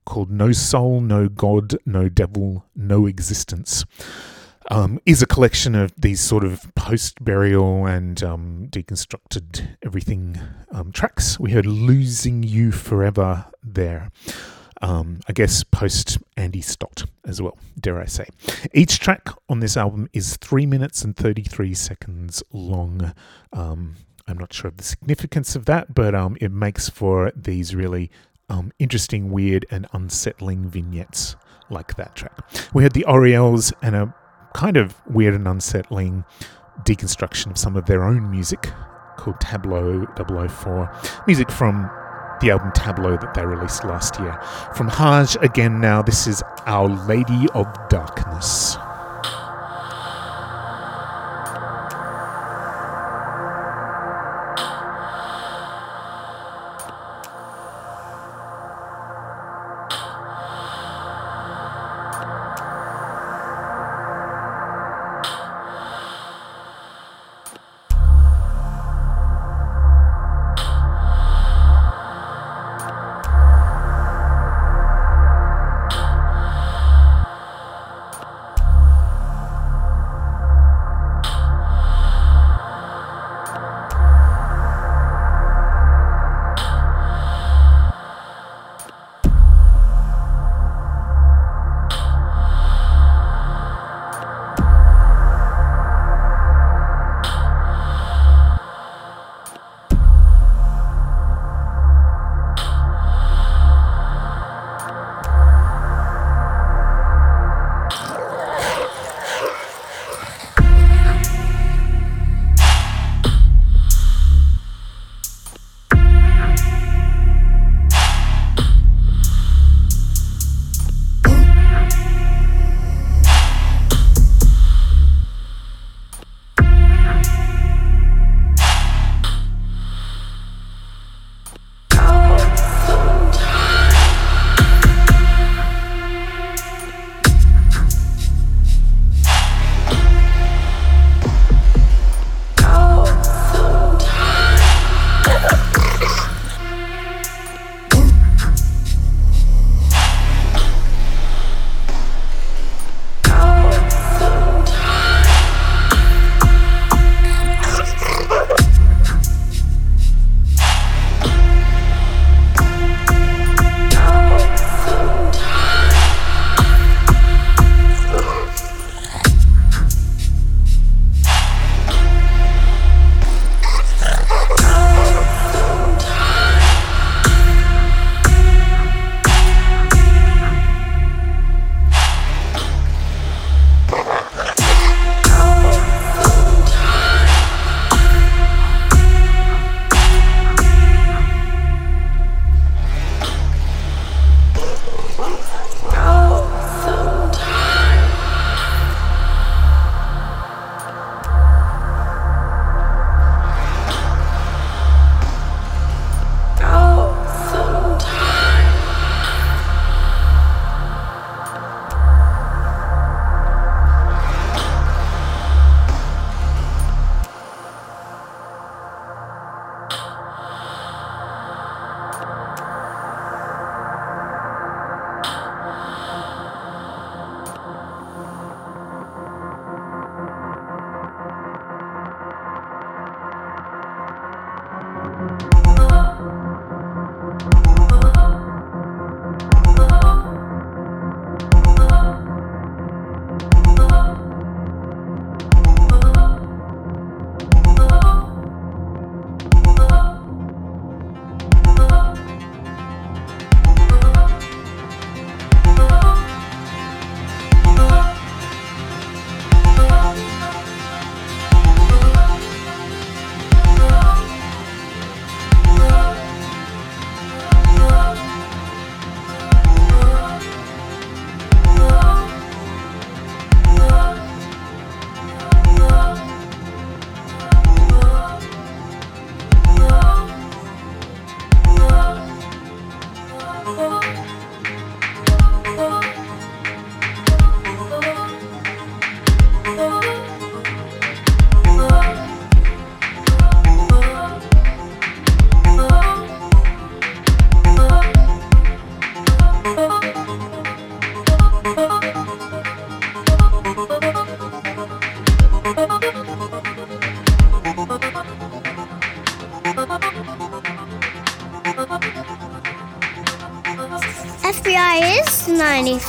called 0.06 0.30
No 0.30 0.52
Soul, 0.52 1.02
No 1.02 1.28
God, 1.28 1.76
No 1.88 2.08
Devil, 2.08 2.66
No 2.76 3.08
Existence 3.08 3.84
um, 4.72 5.00
is 5.06 5.22
a 5.22 5.26
collection 5.28 5.76
of 5.76 5.94
these 5.98 6.22
sort 6.22 6.44
of 6.44 6.74
post 6.76 7.24
burial 7.24 7.86
and 7.86 8.24
um, 8.24 8.68
deconstructed 8.70 9.76
everything 9.84 10.40
um, 10.72 10.92
tracks. 10.92 11.40
We 11.40 11.52
heard 11.52 11.66
Losing 11.66 12.44
You 12.44 12.72
Forever 12.72 13.46
there. 13.64 14.12
Um, 14.82 15.22
I 15.28 15.34
guess 15.34 15.64
post 15.64 16.18
Andy 16.36 16.62
Stott 16.62 17.06
as 17.26 17.42
well, 17.42 17.58
dare 17.80 18.00
I 18.00 18.06
say. 18.06 18.28
Each 18.74 19.00
track 19.00 19.30
on 19.48 19.60
this 19.60 19.78
album 19.78 20.10
is 20.14 20.38
three 20.38 20.66
minutes 20.66 21.04
and 21.04 21.16
33 21.16 21.74
seconds 21.74 22.44
long. 22.52 23.14
Um, 23.54 23.96
I'm 24.28 24.38
not 24.38 24.52
sure 24.52 24.68
of 24.68 24.78
the 24.78 24.84
significance 24.84 25.56
of 25.56 25.66
that, 25.66 25.94
but 25.94 26.14
um, 26.14 26.36
it 26.42 26.52
makes 26.52 26.90
for 26.90 27.32
these 27.36 27.74
really 27.74 28.12
interesting, 28.80 29.32
weird, 29.32 29.66
and 29.72 29.88
unsettling 29.94 30.70
vignettes 30.70 31.36
like 31.70 31.96
that 31.96 32.16
track. 32.16 32.38
We 32.74 32.84
had 32.84 32.94
the 32.94 33.06
Orielles 33.08 33.74
and 33.82 33.96
a 33.96 34.16
kind 34.56 34.78
of 34.78 34.96
weird 35.06 35.34
and 35.34 35.50
unsettling 35.50 36.24
deconstruction 36.84 37.52
of 37.52 37.58
some 37.58 37.76
of 37.76 37.88
their 37.88 38.06
own 38.06 38.32
music 38.32 38.72
called 39.18 39.38
Tableau 39.42 40.08
004. 40.16 40.90
Music 41.28 41.52
from 41.52 41.92
the 42.40 42.52
album 42.52 42.72
Tableau 42.74 43.18
that 43.18 43.34
they 43.34 43.46
released 43.46 43.84
last 43.84 44.18
year. 44.18 44.40
From 44.74 44.88
Haj 44.88 45.36
again 45.42 45.82
now, 45.82 46.02
this 46.02 46.26
is 46.26 46.42
Our 46.66 46.88
Lady 47.06 47.48
of 47.54 47.68
Darkness. 47.90 48.78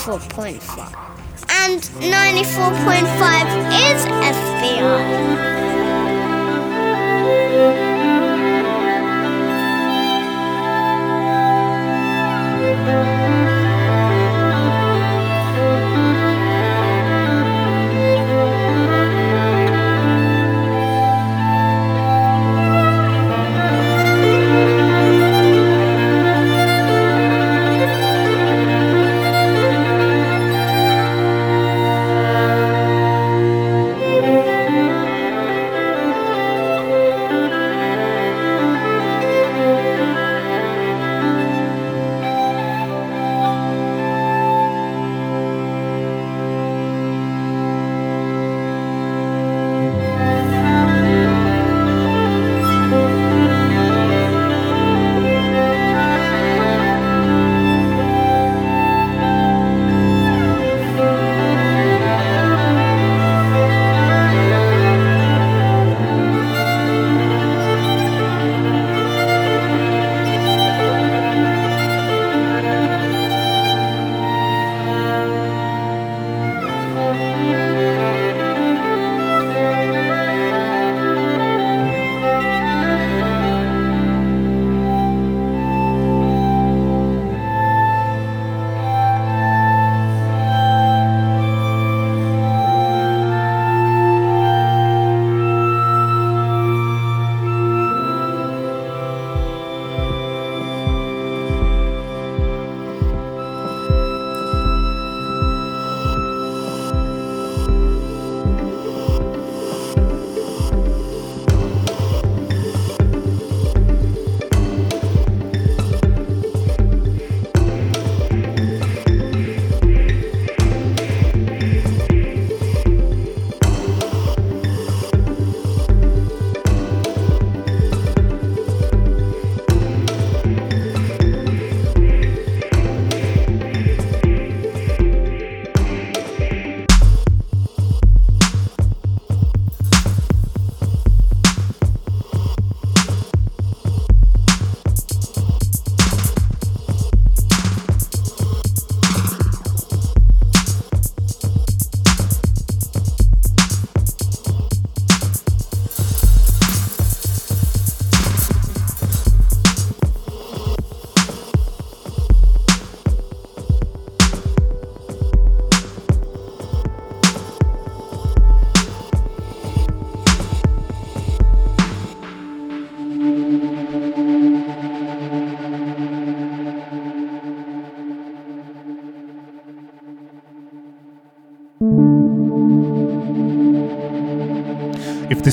94.5. 0.06 0.94
And 1.64 1.82
94.5 1.82 3.35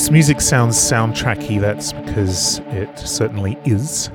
this 0.04 0.10
music 0.10 0.42
sounds 0.42 0.76
soundtracky, 0.76 1.58
that's 1.58 1.94
because 1.94 2.58
it 2.66 2.98
certainly 2.98 3.56
is. 3.64 4.10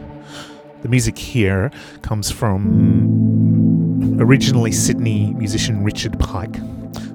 The 0.84 0.88
music 0.88 1.18
here 1.18 1.72
comes 2.04 2.30
from 2.30 4.20
originally 4.22 4.72
Sydney 4.72 5.34
musician 5.34 5.84
Richard 5.84 6.20
Pike, 6.20 6.62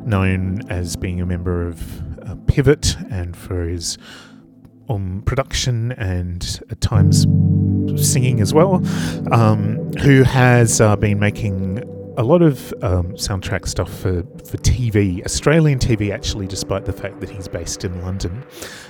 known 0.05 0.69
as 0.71 0.97
being 0.97 1.21
a 1.21 1.25
member 1.25 1.69
of 1.69 2.03
uh, 2.29 2.35
Pivot 2.49 2.97
and 3.13 3.37
for 3.37 3.63
his 3.63 3.97
um, 4.89 5.23
production 5.25 5.93
and 5.93 6.61
at 6.69 6.81
times 6.81 7.29
singing 7.95 8.41
as 8.41 8.53
well, 8.53 8.85
um, 9.33 9.93
who 9.99 10.25
has 10.25 10.81
uh, 10.81 10.97
been 10.97 11.21
making 11.21 11.81
a 12.17 12.23
lot 12.23 12.43
of 12.43 12.73
um, 12.83 13.13
soundtrack 13.15 13.67
stuff 13.67 13.93
for, 13.93 14.23
for 14.23 14.57
TV, 14.59 15.25
Australian 15.25 15.79
TV, 15.79 16.13
actually, 16.13 16.47
despite 16.47 16.85
the 16.85 16.93
fact 16.93 17.21
that 17.21 17.29
he's 17.29 17.49
based 17.49 17.85
in 17.85 18.03
London. 18.03 18.45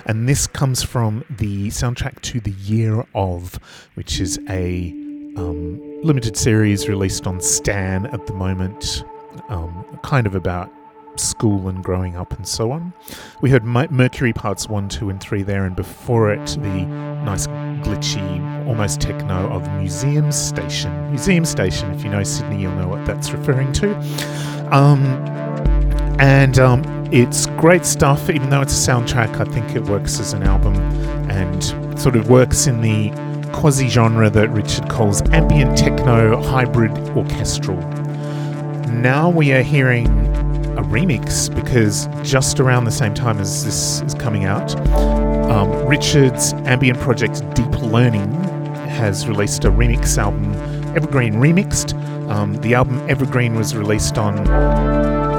And 0.05 0.29
this 0.29 0.47
comes 0.47 0.83
from 0.83 1.23
the 1.29 1.67
soundtrack 1.67 2.21
to 2.21 2.39
The 2.39 2.51
Year 2.51 3.03
of, 3.15 3.59
which 3.95 4.19
is 4.19 4.39
a 4.49 4.91
um, 5.37 5.81
limited 6.03 6.37
series 6.37 6.87
released 6.87 7.25
on 7.25 7.41
Stan 7.41 8.05
at 8.07 8.27
the 8.27 8.33
moment, 8.33 9.03
um, 9.49 9.99
kind 10.03 10.27
of 10.27 10.35
about 10.35 10.71
school 11.19 11.67
and 11.67 11.83
growing 11.83 12.15
up 12.15 12.33
and 12.33 12.47
so 12.47 12.71
on. 12.71 12.93
We 13.41 13.49
heard 13.49 13.63
Mercury 13.63 14.33
parts 14.33 14.67
1, 14.67 14.89
2, 14.89 15.09
and 15.09 15.19
3 15.19 15.43
there, 15.43 15.65
and 15.65 15.75
before 15.75 16.31
it, 16.31 16.45
the 16.47 16.85
nice, 17.25 17.47
glitchy, 17.47 18.67
almost 18.67 19.01
techno 19.01 19.49
of 19.49 19.67
Museum 19.73 20.31
Station. 20.31 21.09
Museum 21.09 21.45
Station, 21.45 21.91
if 21.91 22.03
you 22.03 22.09
know 22.09 22.23
Sydney, 22.23 22.61
you'll 22.61 22.75
know 22.75 22.87
what 22.87 23.05
that's 23.05 23.31
referring 23.31 23.71
to. 23.73 23.95
Um, 24.71 25.03
and 26.19 26.59
um, 26.59 26.83
it's 27.11 27.45
great 27.57 27.85
stuff, 27.85 28.29
even 28.29 28.49
though 28.49 28.61
it's 28.61 28.87
a 28.87 28.91
soundtrack, 28.91 29.39
I 29.39 29.51
think 29.51 29.75
it 29.75 29.83
works 29.83 30.19
as 30.19 30.33
an 30.33 30.43
album 30.43 30.75
and 31.29 31.63
sort 31.99 32.15
of 32.15 32.29
works 32.29 32.67
in 32.67 32.81
the 32.81 33.11
quasi 33.53 33.87
genre 33.87 34.29
that 34.29 34.49
Richard 34.49 34.89
calls 34.89 35.21
ambient 35.31 35.77
techno 35.77 36.41
hybrid 36.41 36.91
orchestral. 37.09 37.77
Now 38.89 39.29
we 39.29 39.53
are 39.53 39.61
hearing 39.61 40.05
a 40.77 40.81
remix 40.83 41.53
because 41.53 42.07
just 42.23 42.59
around 42.59 42.85
the 42.85 42.91
same 42.91 43.13
time 43.13 43.39
as 43.39 43.63
this 43.63 44.01
is 44.01 44.13
coming 44.13 44.45
out, 44.45 44.75
um, 45.49 45.69
Richard's 45.87 46.53
ambient 46.65 46.99
project 46.99 47.43
Deep 47.55 47.81
Learning 47.81 48.31
has 48.87 49.27
released 49.27 49.65
a 49.65 49.69
remix 49.69 50.17
album, 50.17 50.53
Evergreen 50.95 51.35
Remixed. 51.35 51.93
Um, 52.29 52.55
the 52.61 52.73
album 52.73 53.07
Evergreen 53.09 53.55
was 53.55 53.75
released 53.75 54.17
on 54.17 54.45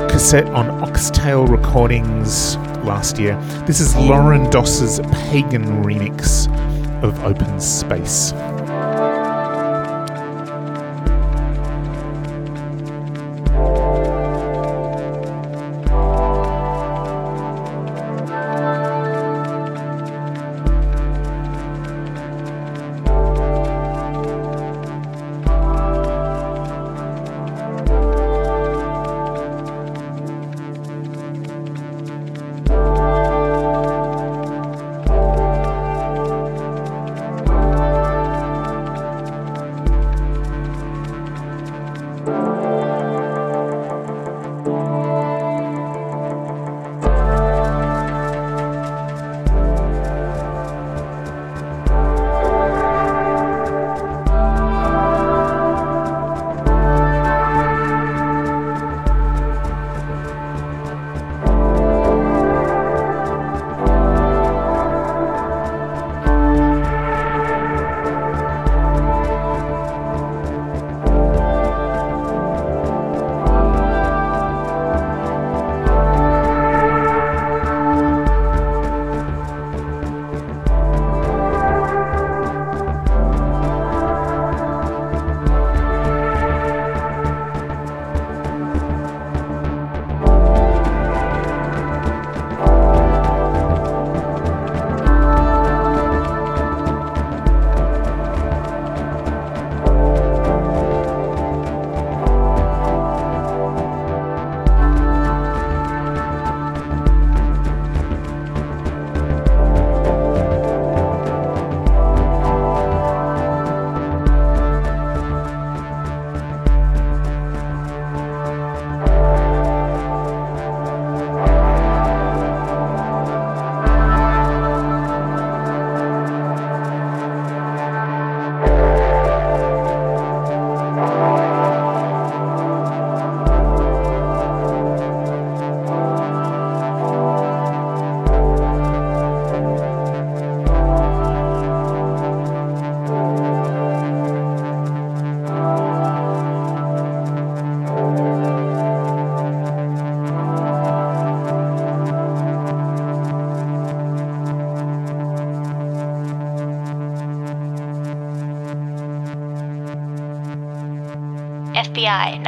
cassette 0.08 0.48
on 0.48 0.68
Oxtail 0.82 1.46
Recordings 1.46 2.56
last 2.84 3.18
year. 3.18 3.38
This 3.66 3.80
is 3.80 3.94
Lauren 3.96 4.48
Doss's 4.50 5.00
pagan 5.30 5.64
remix 5.82 6.46
of 7.02 7.22
Open 7.24 7.60
Space. 7.60 8.32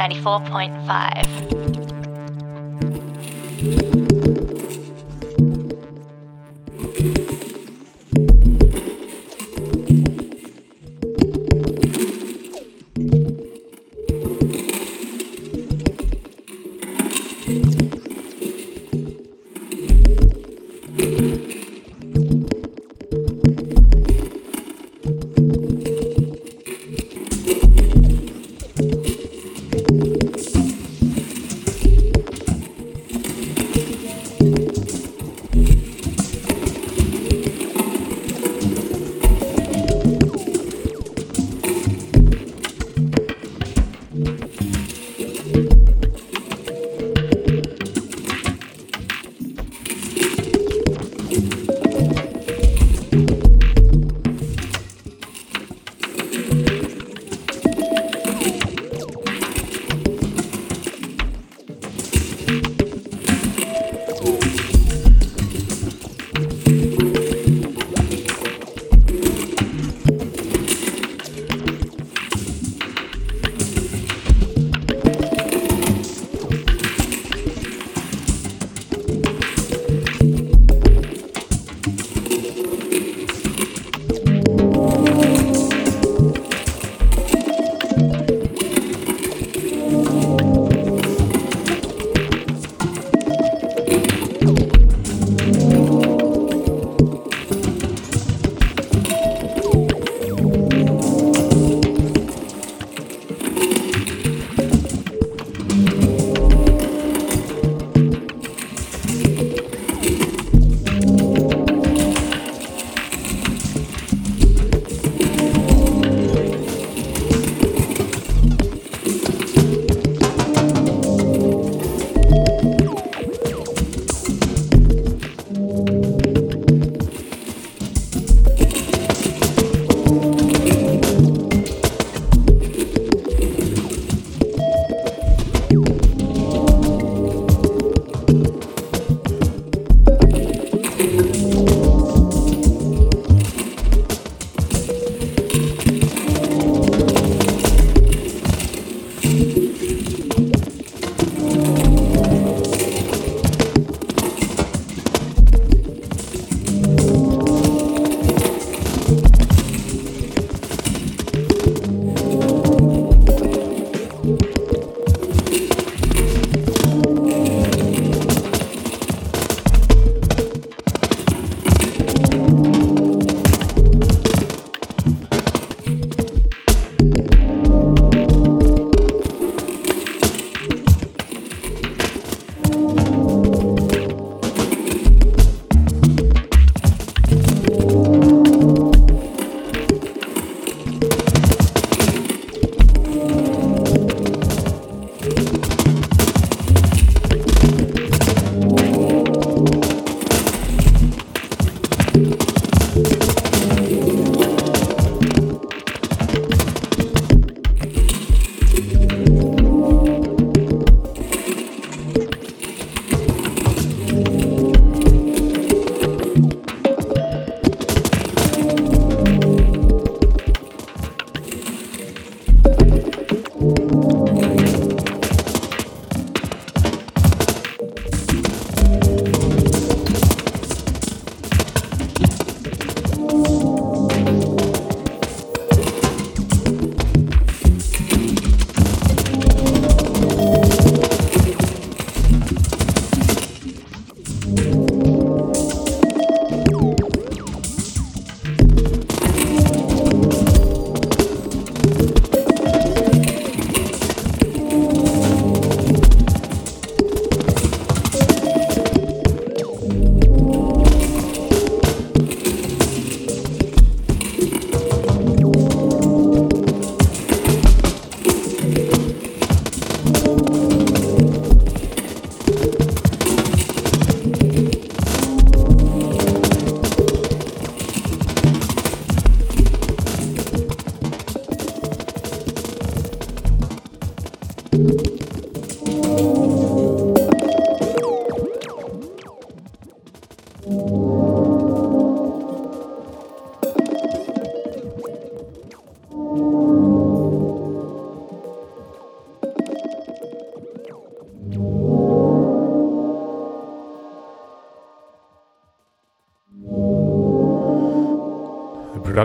94.5. 0.09 1.38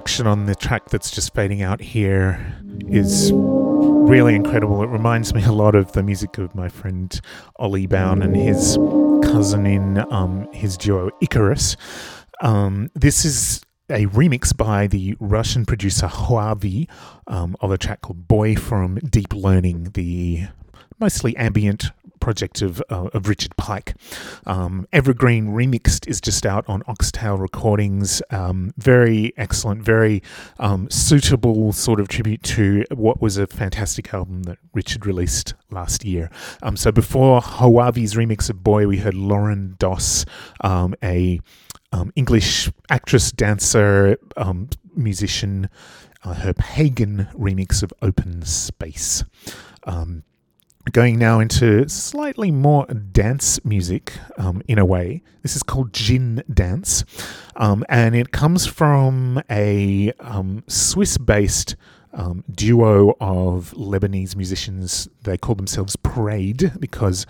production 0.05 0.27
on 0.27 0.45
the 0.45 0.55
track 0.55 0.91
that's 0.91 1.11
just 1.11 1.33
fading 1.33 1.63
out 1.63 1.81
here 1.81 2.39
is 2.91 3.33
really 3.33 4.35
incredible. 4.35 4.83
It 4.83 4.89
reminds 4.89 5.33
me 5.33 5.43
a 5.43 5.51
lot 5.51 5.75
of 5.75 5.93
the 5.93 6.03
music 6.03 6.37
of 6.37 6.55
my 6.55 6.69
friend 6.69 7.19
Ollie 7.57 7.87
Bown 7.87 8.21
and 8.21 8.37
his 8.37 8.77
cousin 9.23 9.65
in 9.65 10.05
um, 10.13 10.47
his 10.53 10.77
duo 10.77 11.11
Icarus. 11.23 11.79
Um, 12.43 12.91
this 12.95 13.25
is 13.25 13.63
a 13.89 14.05
remix 14.09 14.55
by 14.55 14.89
the 14.89 15.17
Russian 15.21 15.65
producer 15.65 16.07
Huavi 16.07 16.87
um, 17.27 17.57
of 17.63 17.71
a 17.71 17.79
track 17.79 18.03
called 18.03 18.29
Boy 18.29 18.57
from 18.57 18.97
Deep 18.97 19.33
Learning, 19.33 19.85
the 19.95 20.49
mostly 21.01 21.35
ambient 21.39 21.93
project 22.25 22.63
of, 22.63 22.83
uh, 22.89 23.11
of 23.13 23.29
Richard 23.29 23.55
Pike. 23.59 23.95
Um, 24.47 24.89
Evergreen 24.95 25.49
Remixed 25.49 26.09
is 26.09 26.23
just 26.23 26.47
out 26.47 26.65
on 26.67 26.83
Oxtail 26.87 27.37
Recordings. 27.37 28.23
Um, 28.31 28.73
very 28.79 29.35
excellent, 29.37 29.83
very 29.83 30.23
um, 30.59 30.89
suitable 30.89 31.71
sort 31.75 32.01
of 32.01 32.09
tribute 32.09 32.43
to 32.45 32.87
what 32.95 33.21
was 33.21 33.37
a 33.37 33.47
fantastic 33.47 34.15
album 34.15 34.45
that 34.45 34.57
Richard 34.73 35.05
released 35.05 35.53
last 35.71 36.03
year. 36.03 36.31
Um, 36.63 36.79
so 36.79 36.91
before 36.91 37.43
Huavi's 37.43 38.15
remix 38.15 38.49
of 38.49 38.65
Boy, 38.65 38.87
we 38.87 38.97
heard 38.97 39.15
Lauren 39.15 39.77
Doss, 39.79 40.25
um, 40.63 40.95
a 41.03 41.41
English 42.17 42.73
actress, 42.91 43.31
dancer, 43.31 44.17
musician, 44.97 45.69
uh, 46.25 46.35
her 46.35 46.55
pagan 46.55 47.29
remix 47.35 47.83
of 47.83 47.93
Open 48.01 48.43
Space. 48.43 49.25
Um, 49.85 50.25
Going 50.93 51.19
now 51.19 51.41
into 51.41 51.89
slightly 51.89 52.51
more 52.51 52.87
dance 52.87 53.65
music 53.65 54.13
um, 54.37 54.63
in 54.69 54.79
a 54.79 54.85
way. 54.85 55.23
This 55.43 55.57
is 55.57 55.63
called 55.63 55.93
Jin 55.93 56.45
Dance, 56.53 57.05
um, 57.57 57.85
and 57.89 58.15
it 58.15 58.33
comes 58.33 58.67
from 58.67 59.43
a 59.51 60.13
um, 60.21 60.63
Swiss 60.69 61.17
based 61.17 61.75
um, 62.13 62.45
duo 62.51 63.17
of 63.19 63.73
Lebanese 63.77 64.37
musicians. 64.37 65.09
They 65.23 65.39
call 65.39 65.55
themselves 65.55 65.97
Praed 65.97 66.79
because 66.79 67.27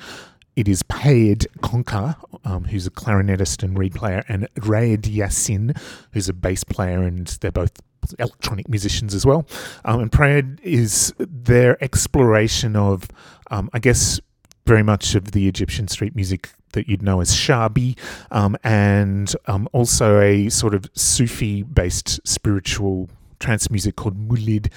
it 0.57 0.69
is 0.69 0.83
Paed 0.83 1.47
Conca, 1.61 2.17
um, 2.45 2.65
who's 2.65 2.87
a 2.87 2.91
clarinetist 2.91 3.63
and 3.63 3.79
reed 3.79 3.95
player, 3.95 4.25
and 4.29 4.49
Raed 4.63 5.03
Yassin, 5.03 5.79
who's 6.13 6.29
a 6.29 6.35
bass 6.35 6.65
player, 6.65 7.03
and 7.03 7.29
they're 7.41 7.53
both 7.53 7.73
electronic 8.19 8.69
musicians 8.69 9.15
as 9.15 9.25
well. 9.25 9.47
Um, 9.85 10.01
and 10.01 10.13
Praed 10.13 10.61
is 10.63 11.15
their 11.19 11.83
exploration 11.83 12.77
of 12.77 13.09
um, 13.51 13.71
I 13.73 13.79
guess 13.79 14.21
very 14.67 14.83
much 14.83 15.15
of 15.15 15.33
the 15.33 15.47
Egyptian 15.49 15.89
street 15.89 16.17
music 16.17 16.51
that 16.73 16.89
you'd 16.89 17.03
know 17.03 17.21
as 17.21 17.31
Shabi, 17.31 17.97
um, 18.31 18.57
and 18.65 19.35
um, 19.47 19.69
also 19.73 20.21
a 20.21 20.49
sort 20.49 20.75
of 20.75 20.89
Sufi 20.95 21.63
based 21.63 22.27
spiritual 22.27 23.09
trance 23.41 23.71
music 23.71 23.97
called 23.97 24.19
Mulid 24.19 24.71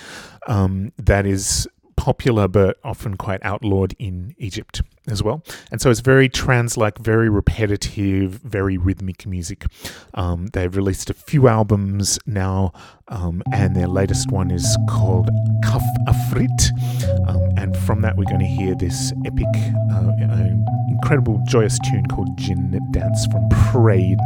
um, 0.47 0.91
that 0.97 1.25
is 1.25 1.67
popular 1.95 2.47
but 2.47 2.77
often 2.83 3.17
quite 3.17 3.43
outlawed 3.43 3.95
in 3.97 4.35
Egypt 4.37 4.81
as 5.07 5.23
well. 5.23 5.43
And 5.71 5.81
so 5.81 5.89
it's 5.89 5.99
very 6.01 6.29
trans 6.29 6.77
like, 6.77 6.97
very 6.97 7.29
repetitive, 7.29 8.33
very 8.43 8.77
rhythmic 8.77 9.25
music. 9.25 9.65
Um, 10.13 10.47
they've 10.47 10.75
released 10.75 11.09
a 11.09 11.13
few 11.13 11.47
albums 11.47 12.19
now, 12.25 12.73
um, 13.07 13.41
and 13.53 13.75
their 13.75 13.87
latest 13.87 14.31
one 14.31 14.51
is 14.51 14.77
called 14.89 15.29
Kaf 15.63 15.83
Afrit. 16.07 17.27
Um, 17.27 17.41
and 17.57 17.77
from 17.77 18.01
that, 18.01 18.17
we're 18.17 18.25
going 18.25 18.39
to 18.39 18.45
hear 18.45 18.75
this 18.75 19.13
epic, 19.25 19.47
uh, 19.91 20.11
uh, 20.29 20.47
incredible, 20.89 21.41
joyous 21.47 21.79
tune 21.79 22.05
called 22.07 22.37
Jin 22.37 22.79
Dance 22.91 23.25
from 23.27 23.47
Parade, 23.49 24.17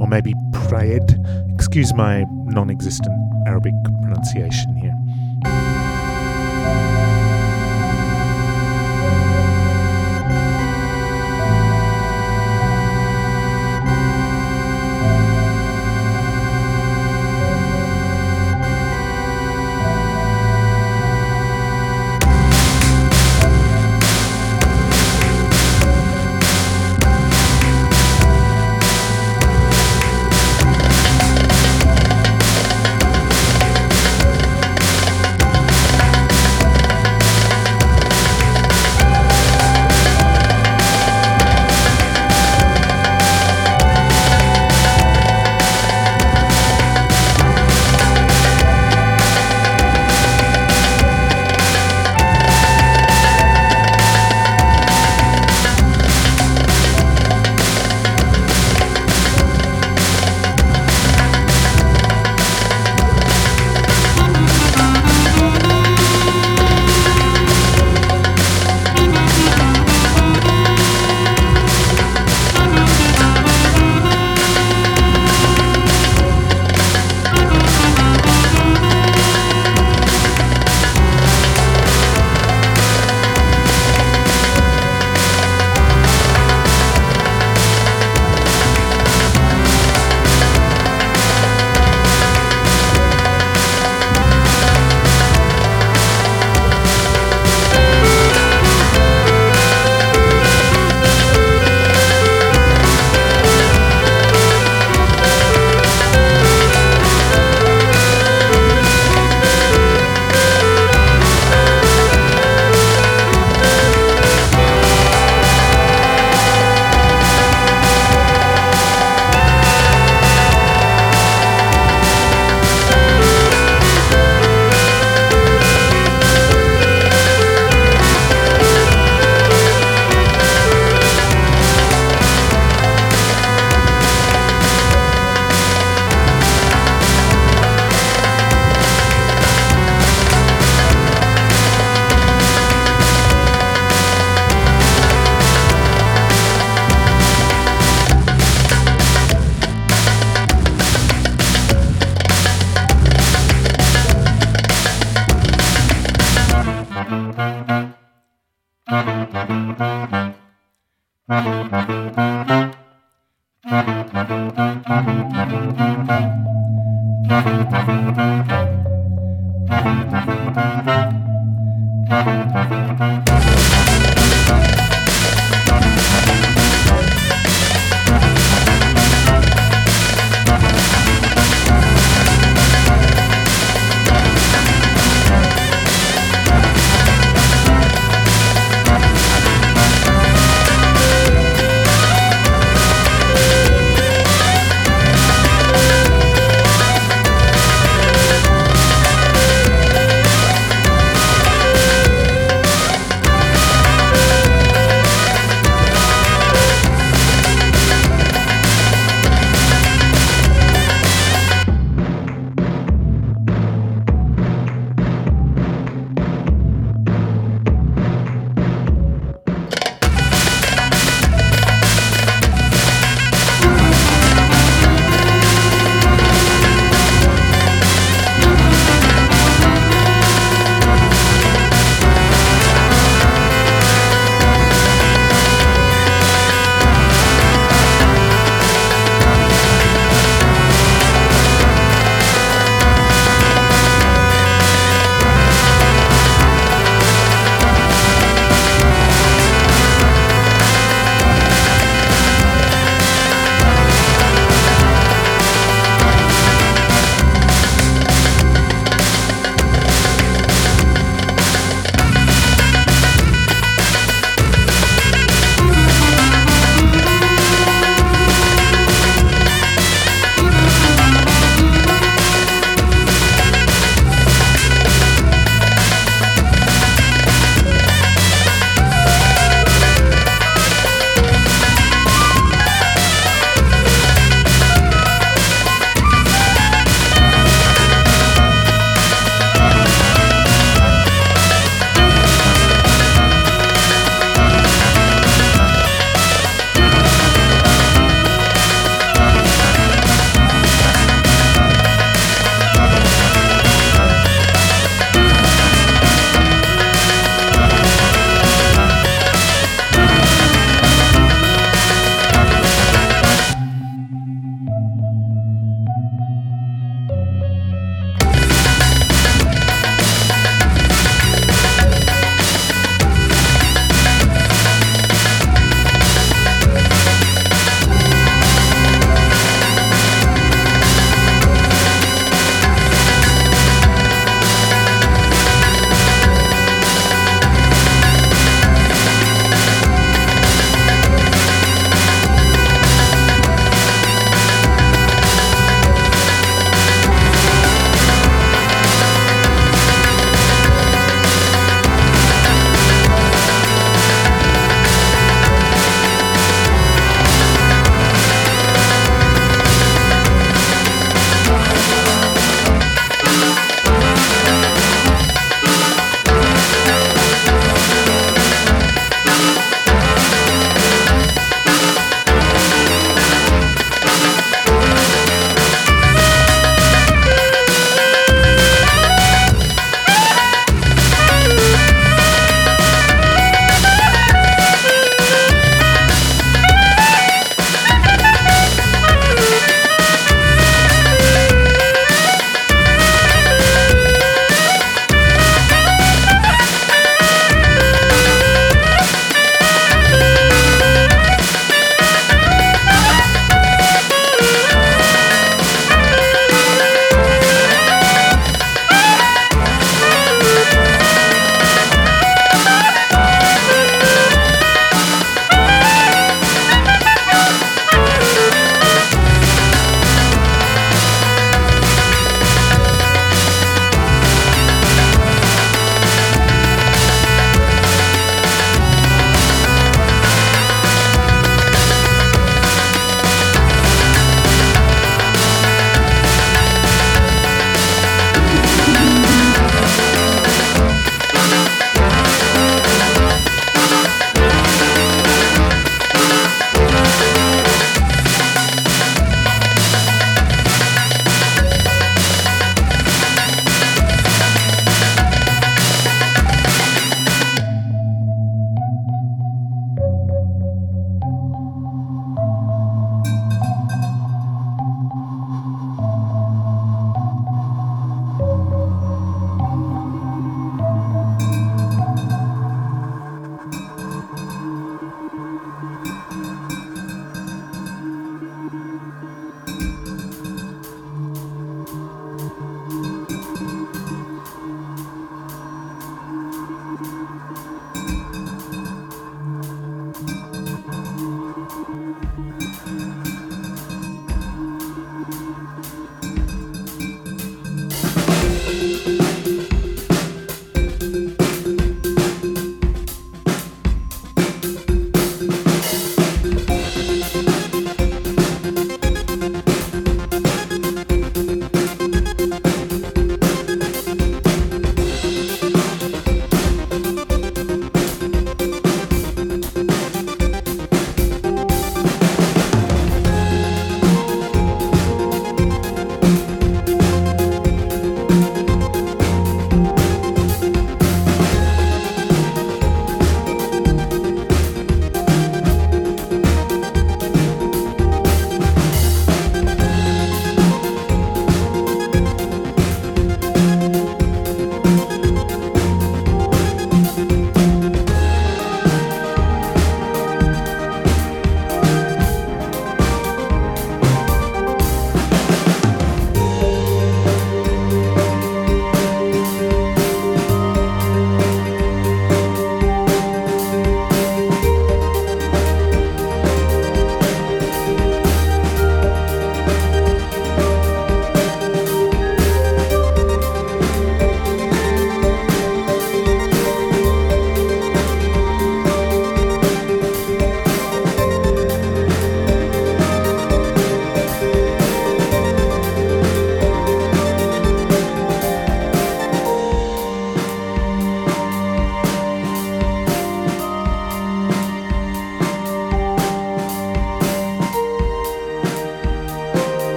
or 0.00 0.06
maybe 0.06 0.34
Prayed. 0.68 1.18
Excuse 1.54 1.94
my 1.94 2.24
non 2.44 2.70
existent 2.70 3.16
Arabic 3.46 3.74
pronunciation 4.02 4.76
here. 4.76 4.95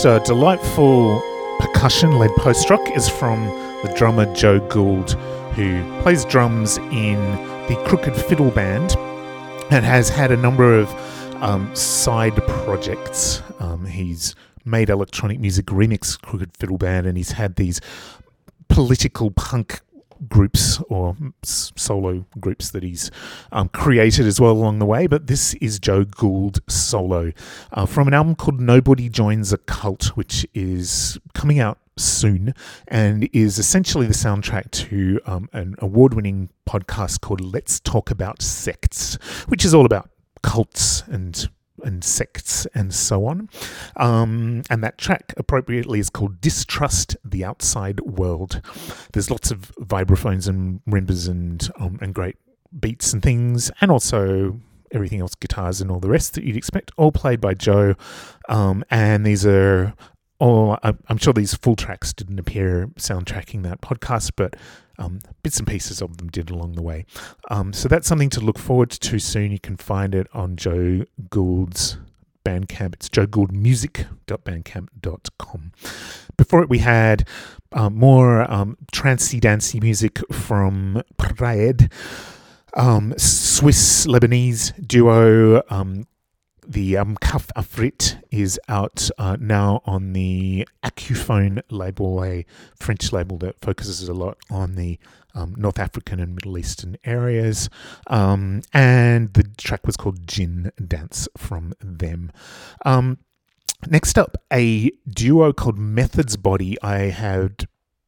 This 0.00 0.06
uh, 0.06 0.18
delightful 0.20 1.22
percussion 1.58 2.18
led 2.18 2.30
post 2.36 2.70
rock 2.70 2.80
is 2.96 3.06
from 3.06 3.44
the 3.82 3.92
drummer 3.94 4.32
Joe 4.34 4.58
Gould, 4.68 5.12
who 5.52 5.82
plays 6.00 6.24
drums 6.24 6.78
in 6.78 7.18
the 7.68 7.78
Crooked 7.86 8.16
Fiddle 8.16 8.50
Band 8.50 8.96
and 9.70 9.84
has 9.84 10.08
had 10.08 10.30
a 10.30 10.38
number 10.38 10.78
of 10.78 10.88
um, 11.42 11.74
side 11.76 12.34
projects. 12.46 13.42
Um, 13.58 13.84
he's 13.84 14.34
made 14.64 14.88
electronic 14.88 15.38
music 15.38 15.66
remix 15.66 16.18
Crooked 16.18 16.56
Fiddle 16.56 16.78
Band, 16.78 17.06
and 17.06 17.18
he's 17.18 17.32
had 17.32 17.56
these 17.56 17.82
political 18.70 19.30
punk 19.30 19.80
groups 20.30 20.80
or 20.88 21.16
solo 21.42 22.24
groups 22.40 22.70
that 22.70 22.82
he's 22.82 23.10
um, 23.52 23.68
created 23.68 24.26
as 24.26 24.40
well 24.40 24.52
along 24.52 24.78
the 24.78 24.86
way. 24.86 25.06
But 25.06 25.26
this 25.26 25.54
is 25.54 25.78
Joe 25.78 26.04
Gould 26.04 26.60
solo 26.68 27.32
uh, 27.72 27.86
from 27.86 28.08
an 28.08 28.14
album 28.14 28.34
called 28.34 28.60
Nobody 28.60 29.08
Joins 29.08 29.52
a 29.52 29.58
Cult, 29.58 30.16
which 30.16 30.46
is 30.54 31.18
coming 31.34 31.60
out 31.60 31.78
soon 31.98 32.54
and 32.88 33.28
is 33.32 33.58
essentially 33.58 34.06
the 34.06 34.14
soundtrack 34.14 34.70
to 34.70 35.20
um, 35.26 35.48
an 35.52 35.74
award 35.78 36.14
winning 36.14 36.48
podcast 36.66 37.20
called 37.20 37.40
Let's 37.40 37.80
Talk 37.80 38.10
About 38.10 38.40
Sects, 38.40 39.16
which 39.48 39.64
is 39.64 39.74
all 39.74 39.84
about 39.84 40.08
cults 40.42 41.02
and 41.08 41.48
and 41.82 42.04
sects 42.04 42.66
and 42.74 42.92
so 42.94 43.26
on. 43.26 43.48
Um, 43.96 44.62
and 44.70 44.82
that 44.84 44.98
track 44.98 45.34
appropriately 45.36 46.00
is 46.00 46.10
called 46.10 46.40
Distrust 46.40 47.16
the 47.24 47.44
Outside 47.44 48.00
World. 48.00 48.60
There's 49.12 49.30
lots 49.30 49.50
of 49.50 49.72
vibraphones 49.80 50.48
and 50.48 50.80
marimbas 50.88 51.28
and 51.28 51.68
um, 51.78 51.98
and 52.00 52.14
great 52.14 52.36
beats 52.78 53.12
and 53.12 53.22
things, 53.22 53.70
and 53.80 53.90
also 53.90 54.60
everything 54.92 55.20
else, 55.20 55.34
guitars 55.34 55.80
and 55.80 55.90
all 55.90 56.00
the 56.00 56.08
rest 56.08 56.34
that 56.34 56.44
you'd 56.44 56.56
expect, 56.56 56.90
all 56.96 57.12
played 57.12 57.40
by 57.40 57.54
Joe. 57.54 57.94
Um, 58.48 58.84
and 58.90 59.24
these 59.24 59.46
are 59.46 59.94
all, 60.40 60.78
I'm 60.82 61.18
sure 61.18 61.32
these 61.32 61.54
full 61.54 61.76
tracks 61.76 62.12
didn't 62.12 62.38
appear 62.38 62.88
soundtracking 62.96 63.62
that 63.62 63.82
podcast, 63.82 64.32
but 64.36 64.56
um, 65.00 65.18
bits 65.42 65.58
and 65.58 65.66
pieces 65.66 66.00
of 66.00 66.18
them 66.18 66.28
did 66.28 66.50
along 66.50 66.74
the 66.74 66.82
way. 66.82 67.04
Um, 67.50 67.72
so 67.72 67.88
that's 67.88 68.06
something 68.06 68.30
to 68.30 68.38
look 68.40 68.58
forward 68.58 68.90
to 68.90 69.18
soon. 69.18 69.50
You 69.50 69.58
can 69.58 69.76
find 69.76 70.14
it 70.14 70.28
on 70.32 70.54
Joe 70.56 71.02
Gould's 71.30 71.98
Bandcamp. 72.44 72.94
It's 72.94 73.08
joegouldmusic.bandcamp.com. 73.08 75.72
Before 76.36 76.62
it, 76.62 76.68
we 76.68 76.78
had 76.78 77.26
um, 77.72 77.96
more 77.96 78.48
um, 78.50 78.76
trancey 78.92 79.40
dancey 79.40 79.78
music 79.80 80.20
from 80.32 81.02
Praed, 81.16 81.90
um, 82.74 83.14
Swiss 83.16 84.06
Lebanese 84.06 84.86
duo. 84.86 85.62
Um, 85.70 86.04
the 86.70 86.96
um, 86.96 87.16
Kaf 87.20 87.48
Afrit 87.56 88.22
is 88.30 88.60
out 88.68 89.10
uh, 89.18 89.36
now 89.40 89.82
on 89.84 90.12
the 90.12 90.68
Acuphone 90.84 91.62
label, 91.68 92.24
a 92.24 92.46
French 92.78 93.12
label 93.12 93.38
that 93.38 93.58
focuses 93.60 94.08
a 94.08 94.14
lot 94.14 94.38
on 94.48 94.76
the 94.76 94.96
um, 95.34 95.54
North 95.56 95.80
African 95.80 96.20
and 96.20 96.32
Middle 96.32 96.56
Eastern 96.56 96.96
areas. 97.04 97.68
Um, 98.06 98.62
and 98.72 99.34
the 99.34 99.42
track 99.58 99.84
was 99.84 99.96
called 99.96 100.28
Gin 100.28 100.70
Dance 100.86 101.26
from 101.36 101.74
them. 101.80 102.30
Um, 102.84 103.18
next 103.88 104.16
up, 104.16 104.36
a 104.52 104.92
duo 105.08 105.52
called 105.52 105.76
Methods 105.76 106.36
Body. 106.36 106.80
I 106.82 106.98
had 107.06 107.66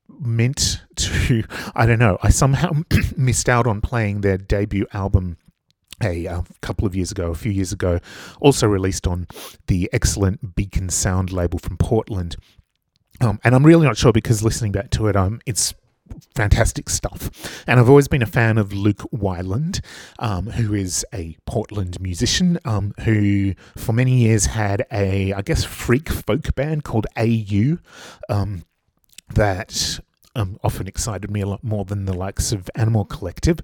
meant 0.09 0.83
to, 0.95 1.43
I 1.75 1.85
don't 1.85 1.99
know, 1.99 2.17
I 2.23 2.29
somehow 2.29 2.71
missed 3.17 3.49
out 3.49 3.67
on 3.67 3.81
playing 3.81 4.21
their 4.21 4.39
debut 4.39 4.87
album 4.93 5.37
a, 6.03 6.27
a 6.27 6.45
couple 6.61 6.87
of 6.87 6.95
years 6.95 7.11
ago, 7.11 7.31
a 7.31 7.35
few 7.35 7.53
years 7.53 7.73
ago, 7.73 8.01
also 8.41 8.67
released 8.67 9.07
on 9.07 9.27
the 9.67 9.89
excellent 9.93 10.55
Beacon 10.55 10.89
Sound 10.89 11.33
label 11.33 11.59
from 11.59 11.77
Portland. 11.77 12.37
Um, 13.21 13.39
and 13.45 13.55
I'm 13.55 13.65
really 13.65 13.87
not 13.87 13.97
sure 13.97 14.13
because 14.13 14.43
listening 14.43 14.73
back 14.73 14.91
to 14.91 15.07
it, 15.07 15.17
um, 15.17 15.41
it's 15.47 15.75
fantastic 16.35 16.89
stuff. 16.89 17.65
And 17.67 17.79
I've 17.79 17.89
always 17.89 18.09
been 18.09 18.23
a 18.23 18.27
fan 18.27 18.59
of 18.59 18.73
Luke 18.73 19.03
Wyland, 19.13 19.81
um, 20.19 20.47
who 20.47 20.75
is 20.75 21.05
a 21.15 21.37
Portland 21.47 22.01
musician 22.01 22.59
um, 22.65 22.93
who, 23.01 23.55
for 23.77 23.93
many 23.93 24.17
years, 24.19 24.47
had 24.47 24.87
a, 24.93 25.33
I 25.33 25.43
guess, 25.43 25.65
freak 25.65 26.09
folk 26.09 26.55
band 26.55 26.85
called 26.85 27.07
AU 27.17 27.79
um, 28.29 28.65
that 29.35 30.01
um, 30.35 30.59
often 30.63 30.87
excited 30.87 31.31
me 31.31 31.41
a 31.41 31.47
lot 31.47 31.63
more 31.63 31.85
than 31.85 32.07
the 32.07 32.15
likes 32.15 32.53
of 32.53 32.71
Animal 32.75 33.05
Collective. 33.05 33.61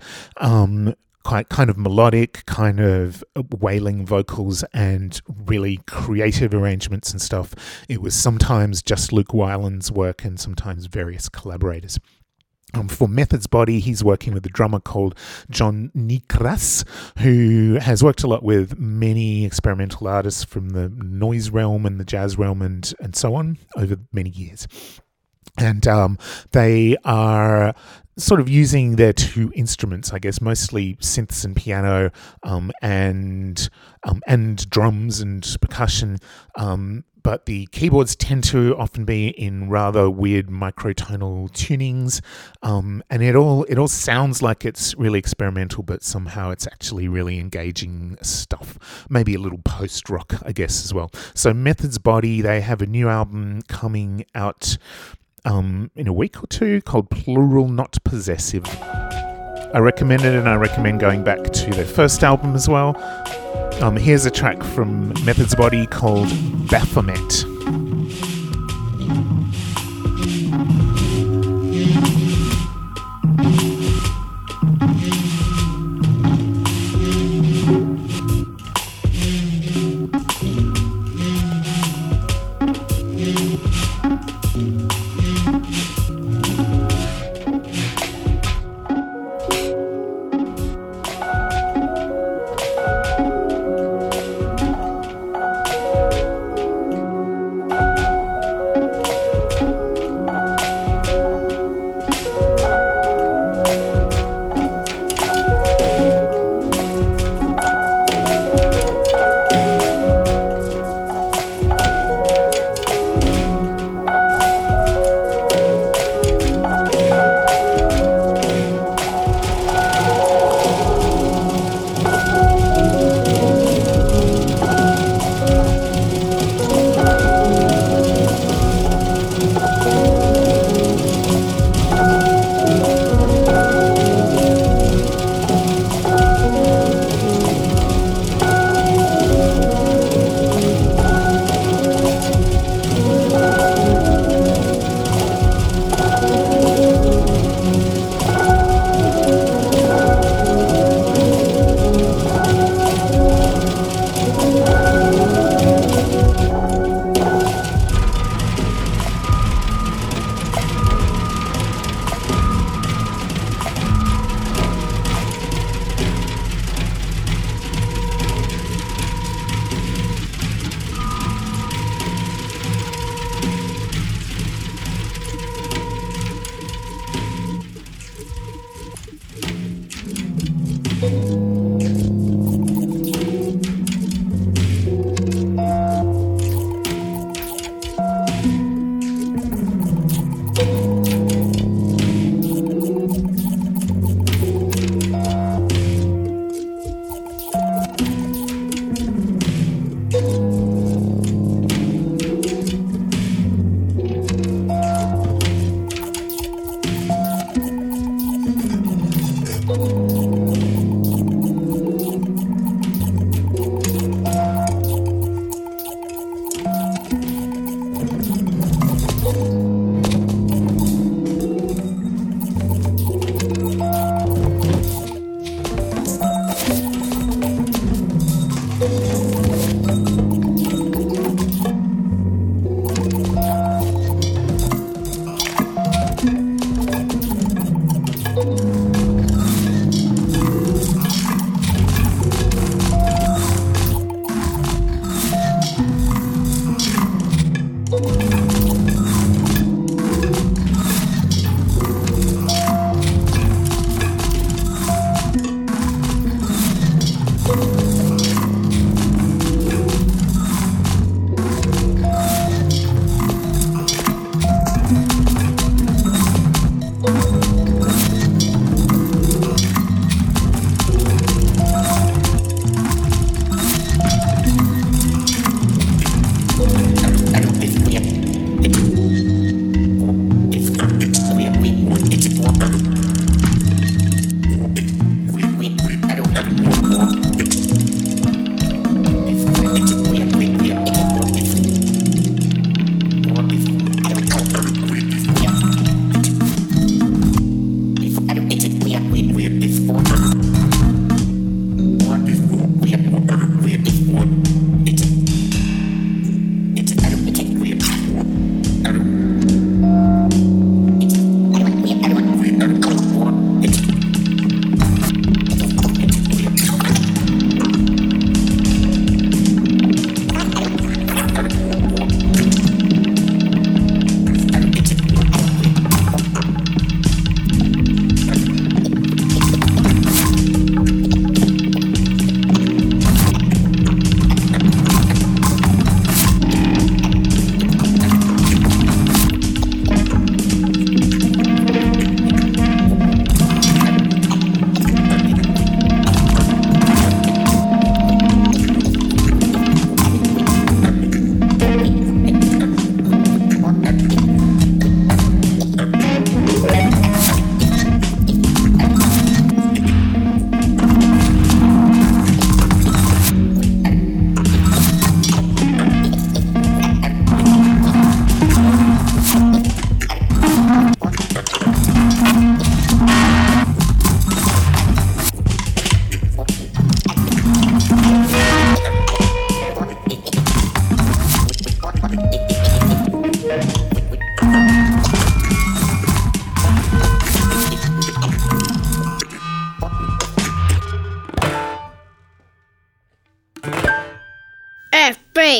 Quite 1.28 1.50
kind 1.50 1.68
of 1.68 1.76
melodic, 1.76 2.46
kind 2.46 2.80
of 2.80 3.22
wailing 3.60 4.06
vocals, 4.06 4.64
and 4.72 5.20
really 5.44 5.78
creative 5.86 6.54
arrangements 6.54 7.12
and 7.12 7.20
stuff. 7.20 7.54
It 7.86 8.00
was 8.00 8.14
sometimes 8.14 8.80
just 8.80 9.12
Luke 9.12 9.34
Wyland's 9.34 9.92
work 9.92 10.24
and 10.24 10.40
sometimes 10.40 10.86
various 10.86 11.28
collaborators. 11.28 11.98
Um, 12.72 12.88
for 12.88 13.08
Methods 13.08 13.46
Body, 13.46 13.78
he's 13.78 14.02
working 14.02 14.32
with 14.32 14.46
a 14.46 14.48
drummer 14.48 14.80
called 14.80 15.14
John 15.50 15.90
Niekrasz, 15.94 16.86
who 17.18 17.74
has 17.78 18.02
worked 18.02 18.22
a 18.22 18.26
lot 18.26 18.42
with 18.42 18.78
many 18.78 19.44
experimental 19.44 20.08
artists 20.08 20.44
from 20.44 20.70
the 20.70 20.88
noise 20.88 21.50
realm 21.50 21.84
and 21.84 22.00
the 22.00 22.06
jazz 22.06 22.38
realm 22.38 22.62
and, 22.62 22.90
and 23.00 23.14
so 23.14 23.34
on 23.34 23.58
over 23.76 23.98
many 24.14 24.30
years. 24.30 24.66
And 25.58 25.86
um, 25.88 26.18
they 26.52 26.96
are 27.04 27.74
sort 28.18 28.40
of 28.40 28.48
using 28.48 28.96
their 28.96 29.12
two 29.12 29.50
instruments, 29.54 30.12
I 30.12 30.18
guess, 30.18 30.40
mostly 30.40 30.96
synths 30.96 31.44
and 31.44 31.56
piano, 31.56 32.10
um, 32.42 32.70
and 32.82 33.68
um, 34.04 34.20
and 34.26 34.68
drums 34.68 35.20
and 35.20 35.56
percussion. 35.60 36.18
Um, 36.56 37.04
but 37.22 37.46
the 37.46 37.66
keyboards 37.72 38.16
tend 38.16 38.44
to 38.44 38.76
often 38.76 39.04
be 39.04 39.28
in 39.28 39.68
rather 39.68 40.08
weird 40.08 40.46
microtonal 40.46 41.50
tunings, 41.50 42.20
um, 42.62 43.02
and 43.10 43.22
it 43.22 43.36
all 43.36 43.64
it 43.64 43.78
all 43.78 43.88
sounds 43.88 44.40
like 44.42 44.64
it's 44.64 44.94
really 44.96 45.18
experimental, 45.18 45.82
but 45.82 46.02
somehow 46.02 46.50
it's 46.50 46.66
actually 46.66 47.08
really 47.08 47.38
engaging 47.38 48.16
stuff. 48.22 49.06
Maybe 49.10 49.34
a 49.34 49.38
little 49.38 49.58
post 49.58 50.08
rock, 50.08 50.34
I 50.44 50.52
guess, 50.52 50.84
as 50.84 50.94
well. 50.94 51.10
So 51.34 51.52
Methods 51.52 51.98
Body, 51.98 52.40
they 52.40 52.60
have 52.60 52.82
a 52.82 52.86
new 52.86 53.08
album 53.08 53.62
coming 53.68 54.24
out 54.34 54.78
um, 55.44 55.90
in 55.94 56.06
a 56.06 56.12
week 56.12 56.42
or 56.42 56.46
two 56.46 56.80
called 56.82 57.10
Plural 57.10 57.68
Not 57.68 58.02
Possessive. 58.04 58.64
I 59.74 59.78
recommend 59.80 60.22
it 60.24 60.34
and 60.34 60.48
I 60.48 60.56
recommend 60.56 61.00
going 61.00 61.22
back 61.22 61.42
to 61.42 61.70
their 61.70 61.84
first 61.84 62.24
album 62.24 62.54
as 62.54 62.68
well. 62.68 62.96
Um, 63.82 63.96
here's 63.96 64.26
a 64.26 64.30
track 64.30 64.62
from 64.62 65.10
Methods 65.24 65.54
Body 65.54 65.86
called 65.86 66.28
Baphomet. 66.68 67.44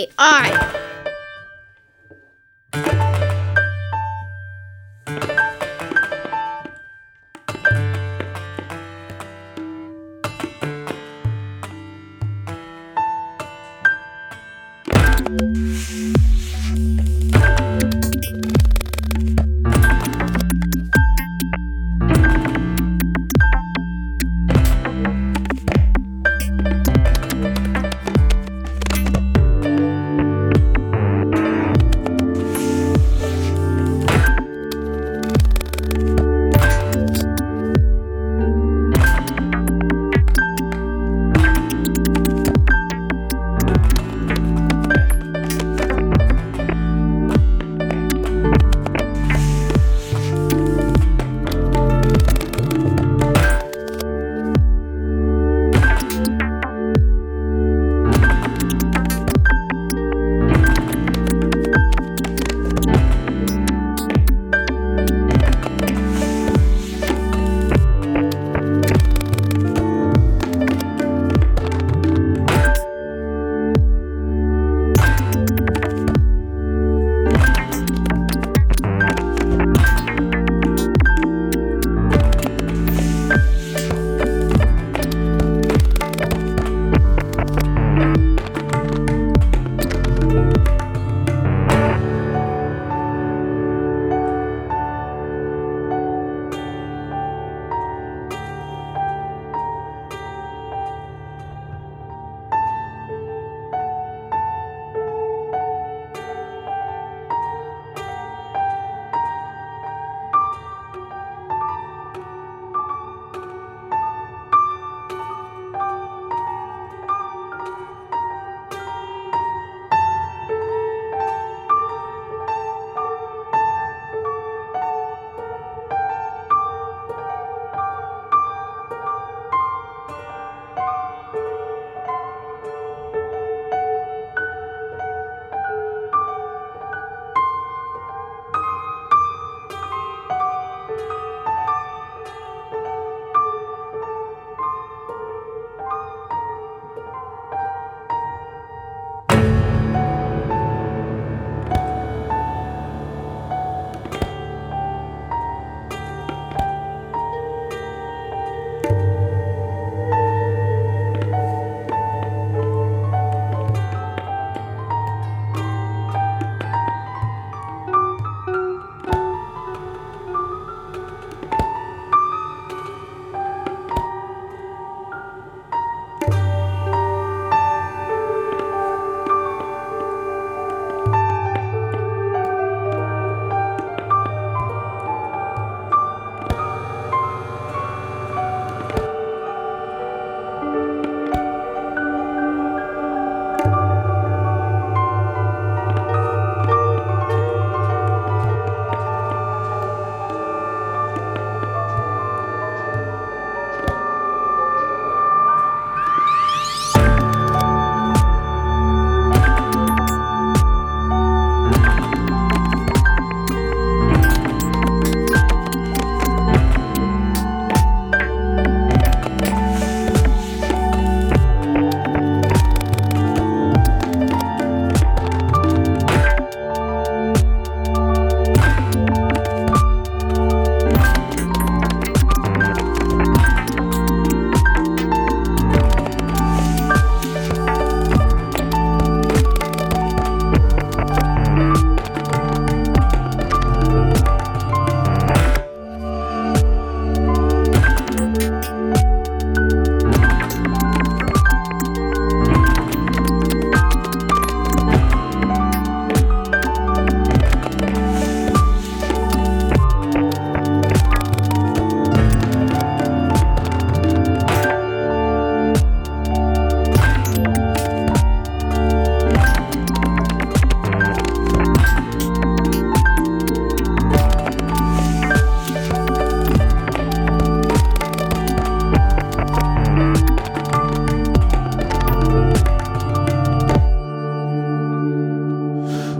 FBi. 0.07 0.88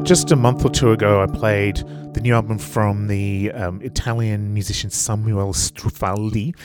Just 0.09 0.33
a 0.33 0.37
month 0.37 0.65
or 0.65 0.71
two 0.71 0.91
ago, 0.91 1.23
I 1.23 1.27
played 1.27 1.77
the 2.15 2.21
new 2.23 2.33
album 2.33 2.57
from 2.57 3.09
the 3.09 3.53
um, 3.53 3.83
Italian 3.83 4.55
musician 4.55 4.89
Samuel 4.89 5.53
Strufaldi, 5.53 6.57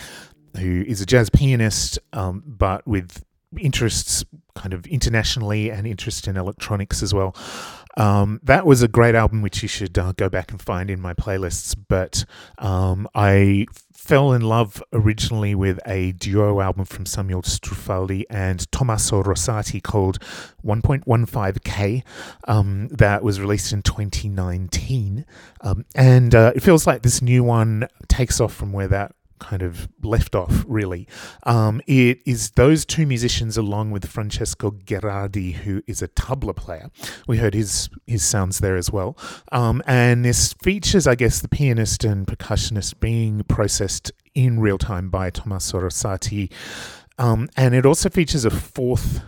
who 0.58 0.86
is 0.88 1.02
a 1.02 1.06
jazz 1.06 1.30
pianist, 1.30 2.00
um, 2.14 2.42
but 2.48 2.88
with 2.88 3.22
interests 3.60 4.24
kind 4.56 4.74
of 4.74 4.86
internationally 4.86 5.70
and 5.72 5.86
interest 5.86 6.26
in 6.30 6.38
electronics 6.38 7.04
as 7.04 7.14
well. 7.14 7.36
Um, 7.98 8.40
that 8.44 8.66
was 8.66 8.82
a 8.82 8.88
great 8.88 9.14
album, 9.14 9.42
which 9.42 9.62
you 9.62 9.68
should 9.68 9.98
uh, 9.98 10.14
go 10.14 10.30
back 10.30 10.52
and 10.52 10.62
find 10.62 10.90
in 10.90 11.02
my 11.02 11.14
playlists. 11.14 11.76
But 11.90 12.24
um, 12.60 13.10
I 13.14 13.66
fell 14.04 14.34
in 14.34 14.42
love 14.42 14.84
originally 14.92 15.56
with 15.56 15.80
a 15.86 16.12
duo 16.12 16.60
album 16.60 16.84
from 16.84 17.06
Samuel 17.06 17.42
Strufaldi 17.42 18.26
and 18.30 18.70
Tommaso 18.70 19.24
Rosati 19.24 19.82
called 19.82 20.20
1.15K 20.66 22.04
um, 22.46 22.90
that 22.90 23.24
was 23.24 23.40
released 23.40 23.72
in 23.72 23.82
2019. 23.82 25.26
Um, 25.62 25.86
and 25.96 26.36
uh, 26.36 26.52
it 26.54 26.62
feels 26.62 26.86
like 26.86 27.02
this 27.02 27.22
new 27.22 27.46
one 27.46 27.88
takes 28.10 28.42
off 28.42 28.54
from 28.54 28.74
where 28.74 28.90
that 28.90 29.16
kind 29.40 29.62
of 29.62 29.88
left 30.02 30.36
off, 30.36 30.64
really. 30.68 31.08
Um, 31.44 31.82
it 31.88 32.20
is 32.26 32.52
those 32.52 32.86
two 32.86 33.06
musicians 33.06 33.58
along 33.58 33.92
with 33.92 34.08
Francesco 34.08 34.72
Gherardi, 34.72 35.54
who 35.54 35.82
is 35.88 36.02
a 36.02 36.08
tabla 36.08 36.56
player. 36.56 36.90
We 37.28 37.38
heard 37.38 37.54
his 37.54 37.90
his 38.08 38.24
sounds 38.24 38.60
there 38.60 38.78
as 38.78 38.92
well. 38.92 39.18
Um, 39.52 39.82
and 39.86 40.24
this 40.26 40.54
features, 40.54 41.08
I 41.08 41.16
guess, 41.16 41.42
the 41.42 41.50
pianist 41.50 42.04
and 42.04 42.26
percussionist 42.26 43.00
being 43.00 43.44
processed 43.44 44.12
in 44.34 44.60
real 44.60 44.78
time 44.78 45.10
by 45.10 45.30
Tommaso 45.30 45.80
Rosati. 45.80 46.52
Um, 47.18 47.50
and 47.56 47.76
it 47.76 47.86
also 47.86 48.10
features 48.10 48.46
a 48.46 48.50
fourth 48.50 49.22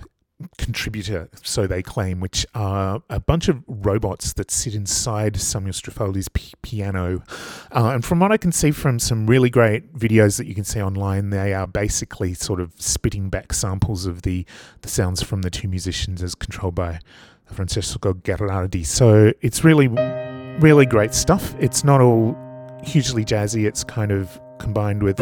contributor, 0.58 1.30
so 1.44 1.66
they 1.66 1.82
claim, 1.82 2.20
which 2.20 2.46
are 2.54 3.02
a 3.10 3.20
bunch 3.20 3.48
of 3.48 3.64
robots 3.68 4.34
that 4.34 4.52
sit 4.52 4.76
inside 4.76 5.38
Samuel 5.38 5.74
Strufaldi's 5.74 6.28
p- 6.30 6.54
piano. 6.62 7.24
Uh, 7.72 7.92
and 7.94 8.04
from 8.04 8.20
what 8.20 8.32
I 8.32 8.38
can 8.38 8.52
see 8.52 8.72
from 8.72 9.00
some 9.00 9.28
really 9.28 9.50
great 9.50 9.94
videos 9.94 10.38
that 10.38 10.46
you 10.48 10.56
can 10.56 10.66
see 10.66 10.82
online, 10.82 11.30
they 11.30 11.54
are 11.54 11.68
basically 11.68 12.34
sort 12.34 12.60
of 12.60 12.74
spitting 12.78 13.30
back 13.30 13.54
samples 13.54 14.06
of 14.06 14.24
the, 14.24 14.46
the 14.82 14.90
sounds 14.90 15.22
from 15.22 15.42
the 15.42 15.50
two 15.50 15.68
musicians 15.68 16.22
as 16.22 16.36
controlled 16.36 16.76
by 16.76 17.00
Francesco 17.46 18.14
Gherardi. 18.14 18.86
So 18.86 19.32
it's 19.42 19.64
really, 19.64 19.88
really 19.88 20.86
great 20.86 21.14
stuff. 21.14 21.56
It's 21.60 21.84
not 21.84 22.02
all 22.02 22.36
hugely 22.84 23.24
jazzy, 23.24 23.66
it's 23.66 23.84
kind 23.84 24.12
of 24.12 24.40
combined 24.60 25.02
with 25.02 25.20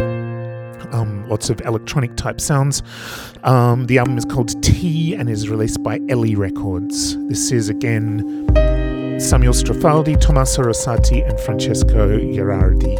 um, 0.92 1.28
lots 1.30 1.50
of 1.50 1.62
electronic 1.62 2.16
type 2.16 2.40
sounds. 2.40 2.84
Um, 3.44 3.88
the 3.88 3.98
album 3.98 4.18
is 4.18 4.26
called 4.26 4.62
T 4.64 5.16
and 5.16 5.30
is 5.30 5.50
released 5.50 5.82
by 5.84 6.00
Ellie 6.10 6.36
Records. 6.36 7.18
This 7.28 7.52
is 7.52 7.70
again 7.70 8.48
Samuel 9.20 9.54
Strufaldi, 9.54 10.20
Tommaso 10.20 10.64
Rosati, 10.64 11.28
and 11.28 11.40
Francesco 11.40 12.20
Gherardi. 12.20 12.98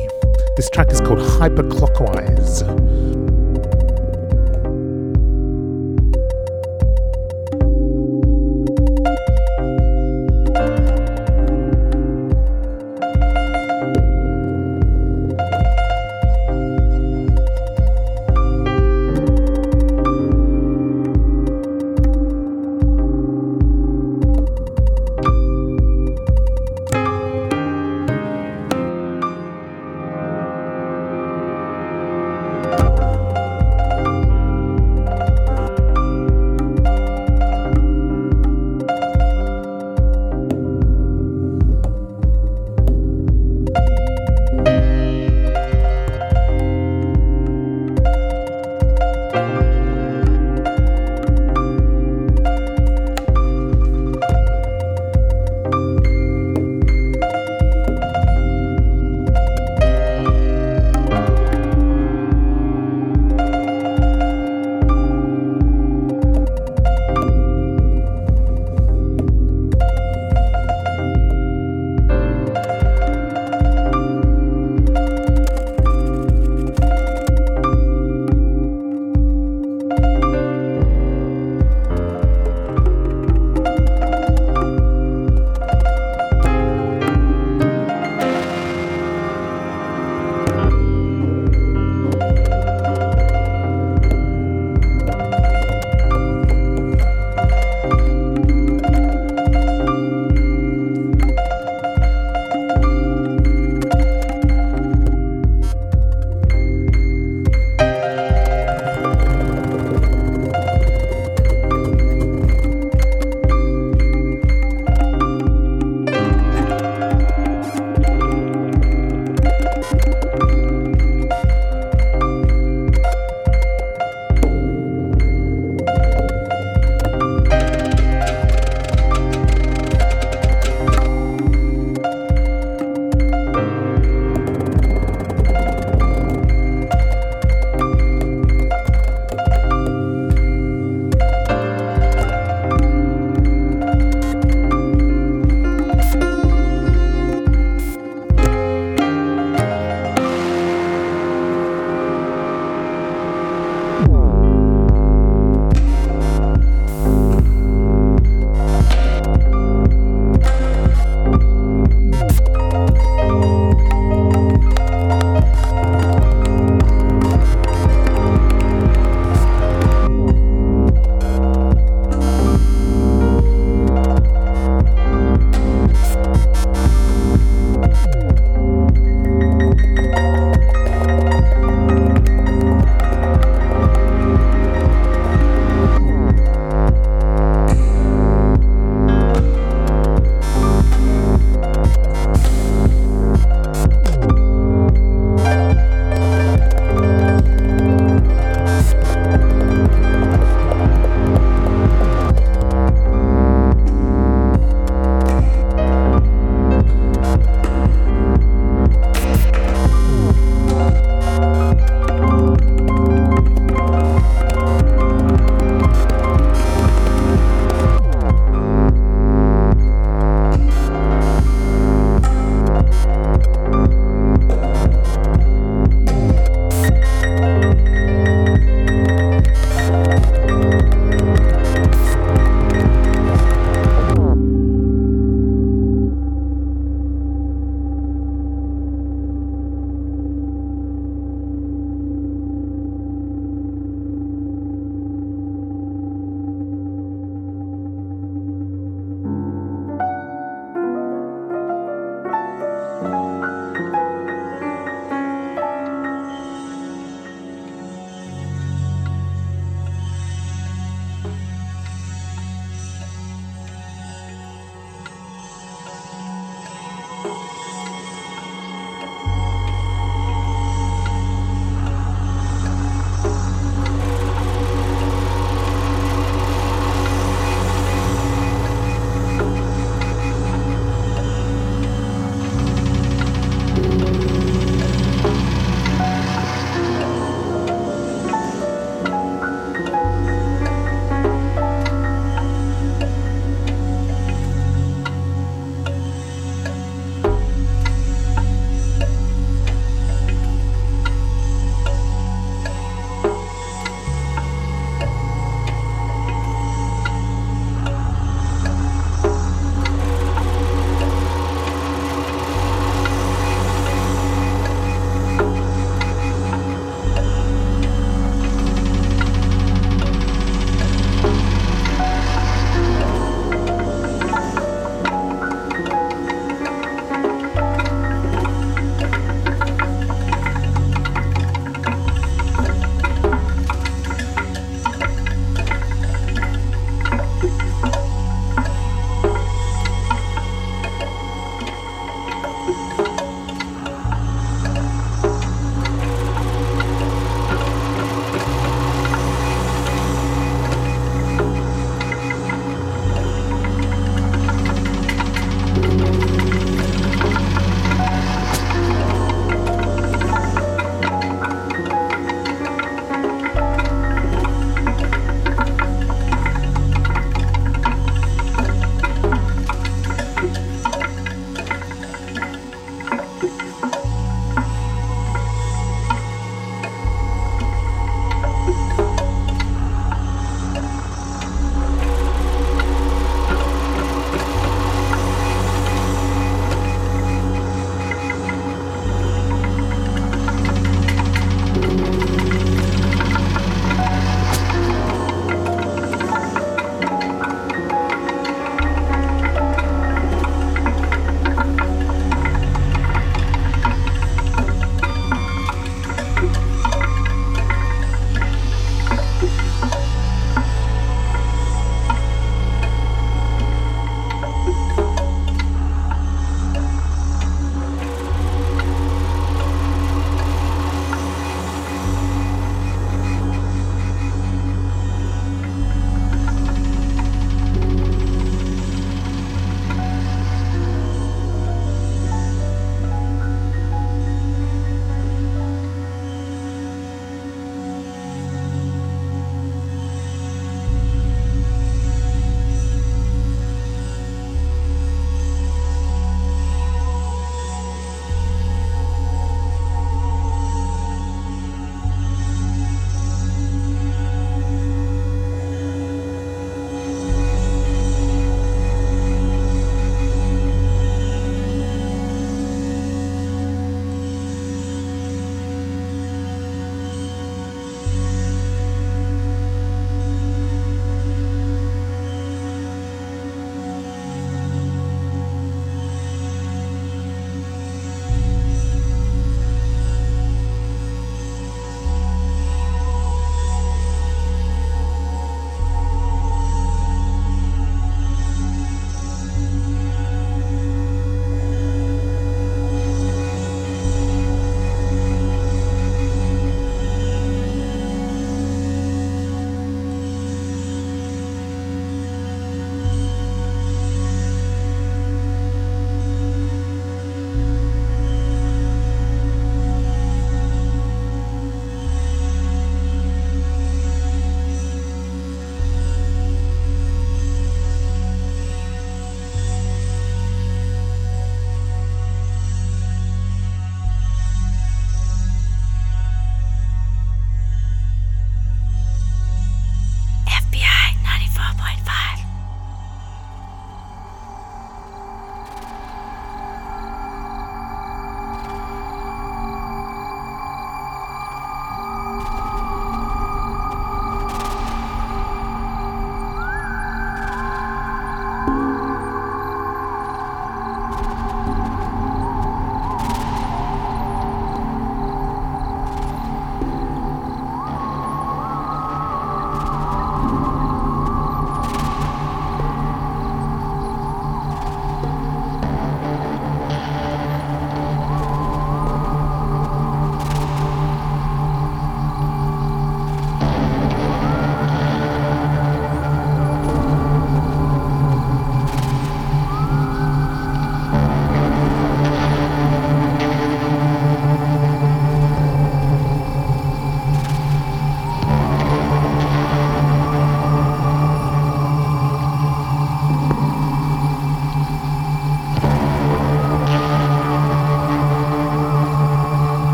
This 0.56 0.70
track 0.70 0.92
is 0.92 1.02
called 1.02 1.20
Hyperclockwise. 1.20 3.23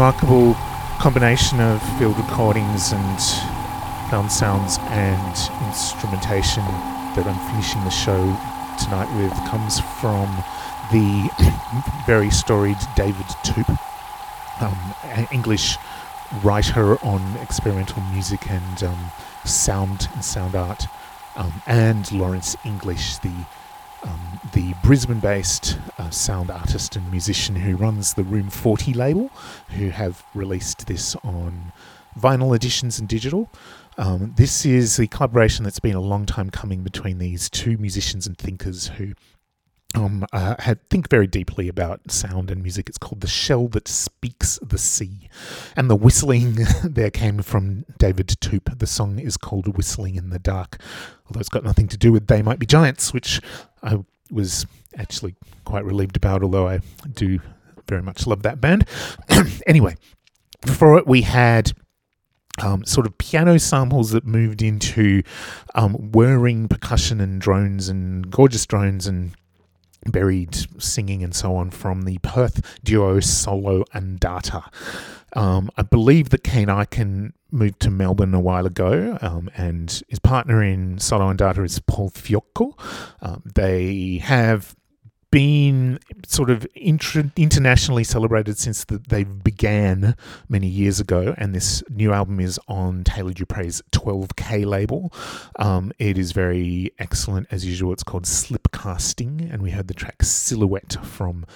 Remarkable 0.00 0.54
combination 0.98 1.60
of 1.60 1.78
field 1.98 2.16
recordings 2.16 2.92
and 2.92 3.20
found 4.08 4.32
sounds 4.32 4.78
and 4.88 5.36
instrumentation 5.68 6.64
that 7.14 7.26
I'm 7.26 7.38
finishing 7.50 7.84
the 7.84 7.90
show 7.90 8.22
tonight 8.82 9.14
with 9.20 9.30
comes 9.50 9.78
from 10.00 10.34
the 10.90 11.28
very 12.06 12.30
storied 12.30 12.78
David 12.96 13.26
Toop, 13.44 13.68
um, 14.62 14.94
an 15.04 15.28
English 15.30 15.76
writer 16.42 16.96
on 17.04 17.20
experimental 17.42 18.02
music 18.04 18.50
and 18.50 18.82
um, 18.82 19.12
sound 19.44 20.08
and 20.14 20.24
sound 20.24 20.54
art, 20.54 20.86
um, 21.36 21.52
and 21.66 22.10
Lawrence 22.10 22.56
English, 22.64 23.18
the 23.18 23.34
um, 24.02 24.40
the 24.54 24.74
Brisbane-based 24.82 25.78
uh, 25.98 26.10
sound 26.10 26.50
artist 26.50 26.96
and 26.96 27.10
musician 27.10 27.56
who 27.56 27.76
runs 27.76 28.14
the 28.14 28.24
Room 28.24 28.50
40 28.50 28.94
label, 28.94 29.28
who 29.70 29.90
have 29.90 30.24
released 30.34 30.86
this 30.86 31.16
on 31.16 31.72
vinyl 32.18 32.54
editions 32.54 32.98
and 32.98 33.08
digital. 33.08 33.50
Um, 33.98 34.34
this 34.36 34.64
is 34.64 34.98
a 34.98 35.06
collaboration 35.06 35.64
that's 35.64 35.80
been 35.80 35.96
a 35.96 36.00
long 36.00 36.26
time 36.26 36.50
coming 36.50 36.82
between 36.82 37.18
these 37.18 37.50
two 37.50 37.76
musicians 37.76 38.26
and 38.26 38.36
thinkers 38.36 38.88
who 38.88 39.12
um, 39.94 40.24
uh, 40.32 40.54
had 40.60 40.88
think 40.88 41.10
very 41.10 41.26
deeply 41.26 41.68
about 41.68 42.10
sound 42.10 42.50
and 42.50 42.62
music. 42.62 42.88
It's 42.88 42.98
called 42.98 43.20
"The 43.20 43.26
Shell 43.26 43.68
That 43.68 43.88
Speaks 43.88 44.58
the 44.62 44.78
Sea," 44.78 45.28
and 45.76 45.90
the 45.90 45.96
whistling 45.96 46.58
there 46.84 47.10
came 47.10 47.42
from 47.42 47.84
David 47.98 48.28
Toop. 48.28 48.78
The 48.78 48.86
song 48.86 49.18
is 49.18 49.36
called 49.36 49.76
"Whistling 49.76 50.14
in 50.14 50.30
the 50.30 50.38
Dark," 50.38 50.80
although 51.26 51.40
it's 51.40 51.48
got 51.48 51.64
nothing 51.64 51.88
to 51.88 51.96
do 51.96 52.12
with 52.12 52.28
"They 52.28 52.40
Might 52.40 52.60
Be 52.60 52.66
Giants," 52.66 53.12
which 53.12 53.40
I 53.82 53.98
was 54.30 54.66
actually 54.96 55.34
quite 55.64 55.84
relieved 55.84 56.16
about. 56.16 56.42
Although 56.42 56.68
I 56.68 56.80
do 57.12 57.40
very 57.88 58.02
much 58.02 58.26
love 58.26 58.42
that 58.42 58.60
band. 58.60 58.86
anyway, 59.66 59.96
before 60.62 60.98
it 60.98 61.06
we 61.06 61.22
had 61.22 61.72
um, 62.62 62.84
sort 62.84 63.06
of 63.06 63.16
piano 63.18 63.58
samples 63.58 64.10
that 64.10 64.26
moved 64.26 64.62
into 64.62 65.22
um, 65.74 65.94
whirring 65.94 66.68
percussion 66.68 67.20
and 67.20 67.40
drones 67.40 67.88
and 67.88 68.30
gorgeous 68.30 68.66
drones 68.66 69.06
and 69.06 69.32
buried 70.06 70.56
singing 70.82 71.22
and 71.22 71.34
so 71.34 71.54
on 71.56 71.70
from 71.70 72.02
the 72.02 72.18
Perth 72.18 72.78
duo 72.82 73.20
Solo 73.20 73.84
Andata. 73.94 74.64
Um, 75.34 75.70
I 75.76 75.82
believe 75.82 76.30
that 76.30 76.44
Kane 76.44 76.68
Ikin 76.68 77.32
moved 77.50 77.80
to 77.80 77.90
Melbourne 77.90 78.34
a 78.34 78.40
while 78.40 78.66
ago, 78.66 79.18
um, 79.20 79.50
and 79.56 80.02
his 80.08 80.18
partner 80.18 80.62
in 80.62 80.98
Solo 80.98 81.32
Andata 81.32 81.64
is 81.64 81.80
Paul 81.80 82.10
Fiocco. 82.10 82.78
Um, 83.20 83.42
they 83.54 84.18
have 84.18 84.74
been 85.30 85.98
sort 86.26 86.50
of 86.50 86.66
inter- 86.74 87.30
internationally 87.36 88.02
celebrated 88.02 88.58
since 88.58 88.84
the, 88.84 88.98
they 88.98 89.24
began 89.24 90.16
many 90.48 90.66
years 90.66 90.98
ago, 91.00 91.34
and 91.38 91.54
this 91.54 91.82
new 91.88 92.12
album 92.12 92.40
is 92.40 92.58
on 92.68 93.04
Taylor 93.04 93.32
Deupree's 93.32 93.80
12K 93.92 94.66
label. 94.66 95.12
Um, 95.56 95.92
it 95.98 96.18
is 96.18 96.32
very 96.32 96.92
excellent 96.98 97.46
as 97.50 97.64
usual. 97.64 97.92
It's 97.92 98.02
called 98.02 98.24
Slipcasting, 98.24 99.52
and 99.52 99.62
we 99.62 99.70
heard 99.70 99.88
the 99.88 99.94
track 99.94 100.22
Silhouette 100.22 100.96
from 101.04 101.46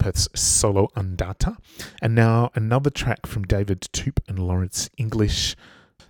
Perth's 0.00 0.28
Solo 0.34 0.88
Andata. 0.96 1.56
And 2.02 2.16
now 2.16 2.50
another 2.56 2.90
track 2.90 3.26
from 3.26 3.44
David 3.44 3.82
Toop 3.92 4.18
and 4.26 4.38
Lawrence 4.40 4.90
English. 4.96 5.54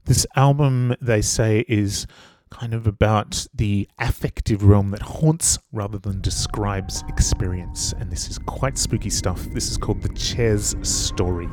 This 0.07 0.27
album, 0.37 0.95
they 1.03 1.21
say, 1.21 1.67
is 1.69 2.07
kind 2.51 2.73
of 2.73 2.87
about 2.87 3.47
the 3.53 3.89
affective 3.99 4.65
realm 4.65 4.91
that 4.93 5.03
haunts 5.03 5.59
rather 5.73 5.99
than 5.99 6.21
describes 6.21 7.05
experience. 7.09 7.93
And 7.99 8.11
this 8.11 8.29
is 8.29 8.39
quite 8.39 8.79
spooky 8.79 9.11
stuff. 9.11 9.43
This 9.53 9.71
is 9.71 9.77
called 9.77 10.03
The 10.03 10.09
Chair's 10.15 10.75
Story. 10.83 11.49